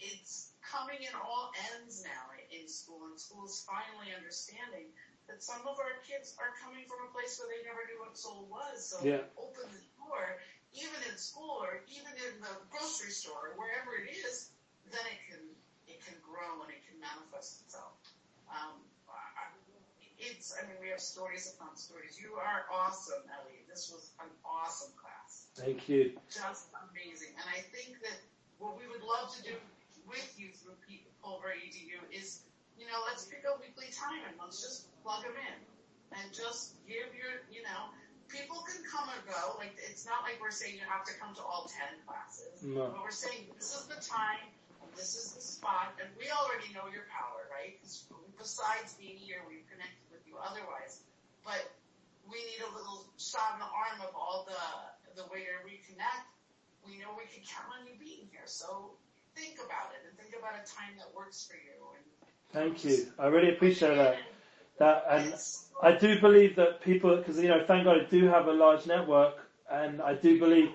[0.00, 4.90] it's coming in all ends now in school, and schools finally understanding
[5.28, 8.16] that some of our kids are coming from a place where they never knew what
[8.16, 8.88] soul was.
[8.88, 9.24] So Yeah.
[9.36, 10.40] open the door,
[10.72, 14.50] even in school or even in the grocery store or wherever it is,
[14.90, 15.42] then it can
[15.88, 17.96] it can grow and it can manifest itself.
[18.48, 19.52] Um, I-
[20.18, 22.18] it's I mean we have stories upon stories.
[22.20, 23.62] You are awesome, Ellie.
[23.70, 26.14] This was an awesome class Thank you.
[26.30, 27.34] just amazing.
[27.34, 28.18] And I think that
[28.58, 29.54] what we would love to do
[30.06, 30.74] with you through
[31.22, 32.42] Pulver EDU is,
[32.78, 35.58] you know, let's pick a weekly time and let's just plug them in
[36.18, 37.90] and just give your, you know,
[38.28, 39.56] people can come and go.
[39.58, 42.92] Like it's not like we're saying you have to come to all ten classes, No.
[42.92, 44.44] but we're saying this is the time,
[44.96, 47.80] this is the spot, and we already know your power, right?
[47.82, 48.04] 'Cause
[48.36, 51.00] besides being here, we've connected with you otherwise,
[51.44, 51.72] but
[52.30, 54.62] we need a little shot in the arm of all the
[55.16, 56.28] the way to reconnect.
[56.86, 58.94] We know we can count on you being here, so
[59.34, 61.74] think about it and think about a time that works for you.
[61.96, 62.04] And
[62.52, 63.12] Thank you.
[63.18, 64.18] I really appreciate that.
[64.78, 65.67] That and Yes.
[65.80, 68.86] I do believe that people, because you know, thank God I do have a large
[68.86, 69.34] network,
[69.70, 70.70] and I do believe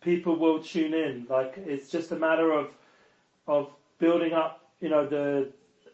[0.00, 1.26] people will tune in.
[1.28, 2.70] Like it's just a matter of
[3.46, 5.50] of building up, you know, the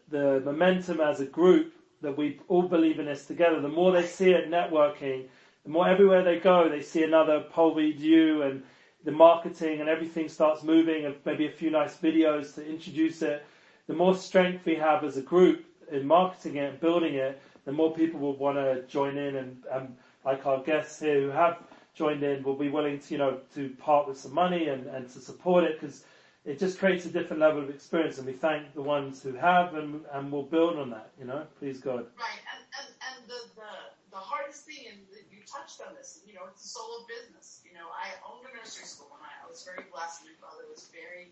[0.09, 3.61] the momentum as a group that we all believe in this together.
[3.61, 5.25] The more they see it networking,
[5.63, 8.63] the more everywhere they go, they see another Pulver EDU and
[9.03, 13.45] the marketing and everything starts moving and maybe a few nice videos to introduce it.
[13.87, 17.71] The more strength we have as a group in marketing it and building it, the
[17.71, 19.95] more people will want to join in and, and
[20.25, 21.57] like our guests here who have
[21.93, 25.09] joined in will be willing to, you know, to part with some money and, and
[25.09, 26.03] to support it because
[26.45, 29.75] it just creates a different level of experience and we thank the ones who have
[29.75, 32.05] and, and we'll build on that, you know, please God.
[32.17, 33.71] Right, and, and, and the, the,
[34.11, 34.99] the hardest thing, and
[35.29, 37.61] you touched on this, you know, it's the soul of business.
[37.61, 40.25] You know, I owned a nursery school and I was very blessed.
[40.25, 41.29] My father was very,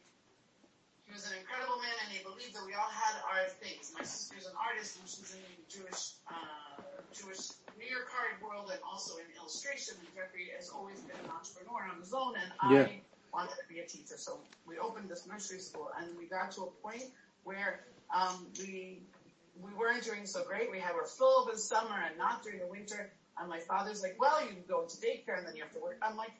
[1.09, 3.89] he was an incredible man and he believed that we all had our things.
[3.97, 8.69] My sister's an artist and she's in the Jewish, uh, Jewish New York card world
[8.69, 9.97] and also in illustration.
[9.97, 12.85] And Jeffrey has always been an entrepreneur on his own and Yeah.
[12.85, 13.01] I
[13.33, 14.21] wanted to be a teacher.
[14.21, 14.37] So
[14.69, 17.09] we opened this nursery school and we got to a point
[17.41, 17.81] where,
[18.13, 19.01] um, we,
[19.65, 20.69] we weren't doing so great.
[20.69, 23.09] We had were full of the summer and not during the winter.
[23.39, 25.97] And my father's like, well, you go into daycare and then you have to work.
[26.03, 26.33] I'm like,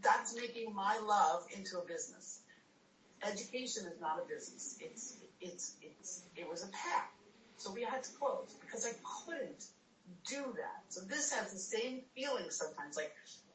[0.00, 2.40] that's making my love into a business.
[3.22, 4.76] Education is not a business.
[4.80, 7.08] It's, it's, it's, it was a path.
[7.56, 9.66] So we had to close because I couldn't
[10.26, 10.82] do that.
[10.88, 12.96] So this has the same feeling sometimes.
[12.96, 13.12] Like,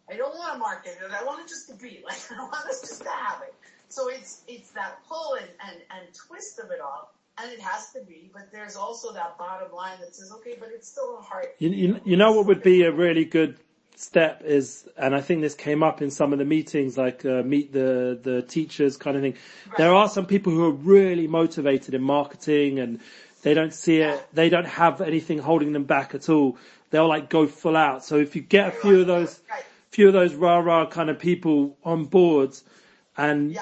[0.10, 1.12] I don't want to market it.
[1.12, 2.02] I want it just to be.
[2.06, 3.54] Like, I want us just to have it.
[3.90, 7.14] So it's, it's that pull and, and, and twist of it all.
[7.42, 10.70] And it has to be, but there's also that bottom line that says, okay, but
[10.74, 11.56] it's still a heart.
[11.60, 13.58] You, you, you know what would be a really good
[14.00, 17.44] step is, and I think this came up in some of the meetings, like uh,
[17.44, 19.36] meet the the teachers kind of thing.
[19.78, 23.02] There are some people who are really motivated in marketing, and
[23.42, 24.26] they don't see it.
[24.34, 26.58] They don't have anything holding them back at all.
[26.92, 28.06] They'll like go full out.
[28.06, 29.64] So if you get a few of those, Right.
[29.92, 32.64] few of those rah rah kind of people on boards,
[33.18, 33.62] and Yeah.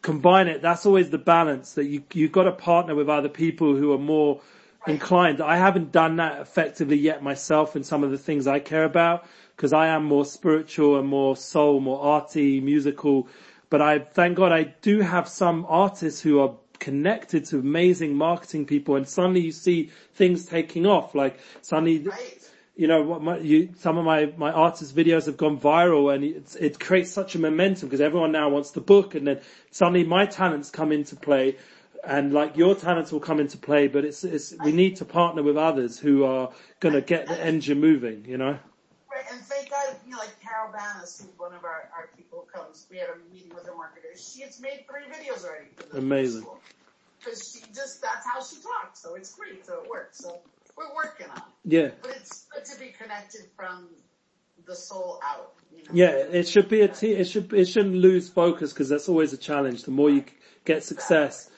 [0.00, 3.74] combine it, that's always the balance that you, you've got to partner with other people
[3.74, 4.40] who are more
[4.86, 5.40] inclined.
[5.40, 9.26] I haven't done that effectively yet myself in some of the things I care about
[9.56, 13.26] because I am more spiritual and more soul, more arty, musical.
[13.70, 18.66] But I, thank God I do have some artists who are connected to amazing marketing
[18.66, 21.14] people and suddenly you see things taking off.
[21.14, 22.50] Like suddenly, Right.
[22.76, 26.22] you know, what my, you, some of my, my artist videos have gone viral and
[26.60, 29.40] it creates such a momentum because everyone now wants the book and then
[29.70, 31.56] suddenly my talents come into play
[32.04, 35.42] and like your talents will come into play, but it's, it's, we need to partner
[35.42, 38.58] with others who are going to get the engine moving, you know?
[39.30, 42.60] And thank God, you know, like Carol Banas, who's one of our, our people who
[42.60, 44.32] comes, we had a meeting with her marketers.
[44.32, 45.68] She has made three videos already.
[45.76, 46.46] for the Amazing.
[47.24, 50.40] Cause she just, that's how she talks, so it's great, so it works, so
[50.76, 51.42] we're working on it.
[51.64, 51.88] Yeah.
[52.00, 53.88] But it's good to be connected from
[54.66, 55.90] the soul out, you know?
[55.92, 59.32] Yeah, it should be a te- it should, it shouldn't lose focus because that's always
[59.32, 59.84] a challenge.
[59.84, 60.24] The more you
[60.64, 61.50] get success,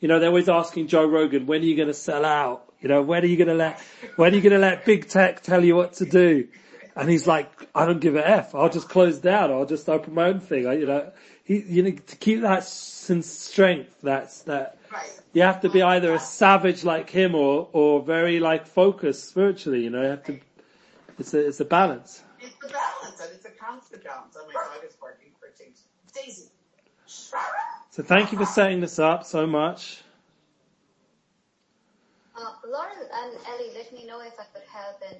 [0.00, 2.72] you know, they're always asking Joe Rogan, when are you going to sell out?
[2.80, 3.80] You know, when are you going to let,
[4.16, 6.46] when are you going to let big tech tell you what to do?
[6.96, 8.54] And he's like, I don't give a F.
[8.54, 9.50] I'll just close down.
[9.52, 10.66] I'll just open my own thing.
[10.66, 11.12] I, you know,
[11.44, 15.20] he, you know, to keep that s- strength, that's, that, Right.
[15.34, 19.84] you have to be either a savage like him or, or very like focused spiritually,
[19.84, 20.40] you know, you have to,
[21.18, 22.22] it's a, it's a balance.
[22.40, 24.36] It's a balance, and it's a constant balance.
[24.38, 25.76] Oh my dog is barking for a change.
[26.14, 26.48] Daisy.
[27.90, 30.00] So thank you for setting this up so much.
[32.36, 35.14] Uh, Lauren and Eli, let me know if I could help in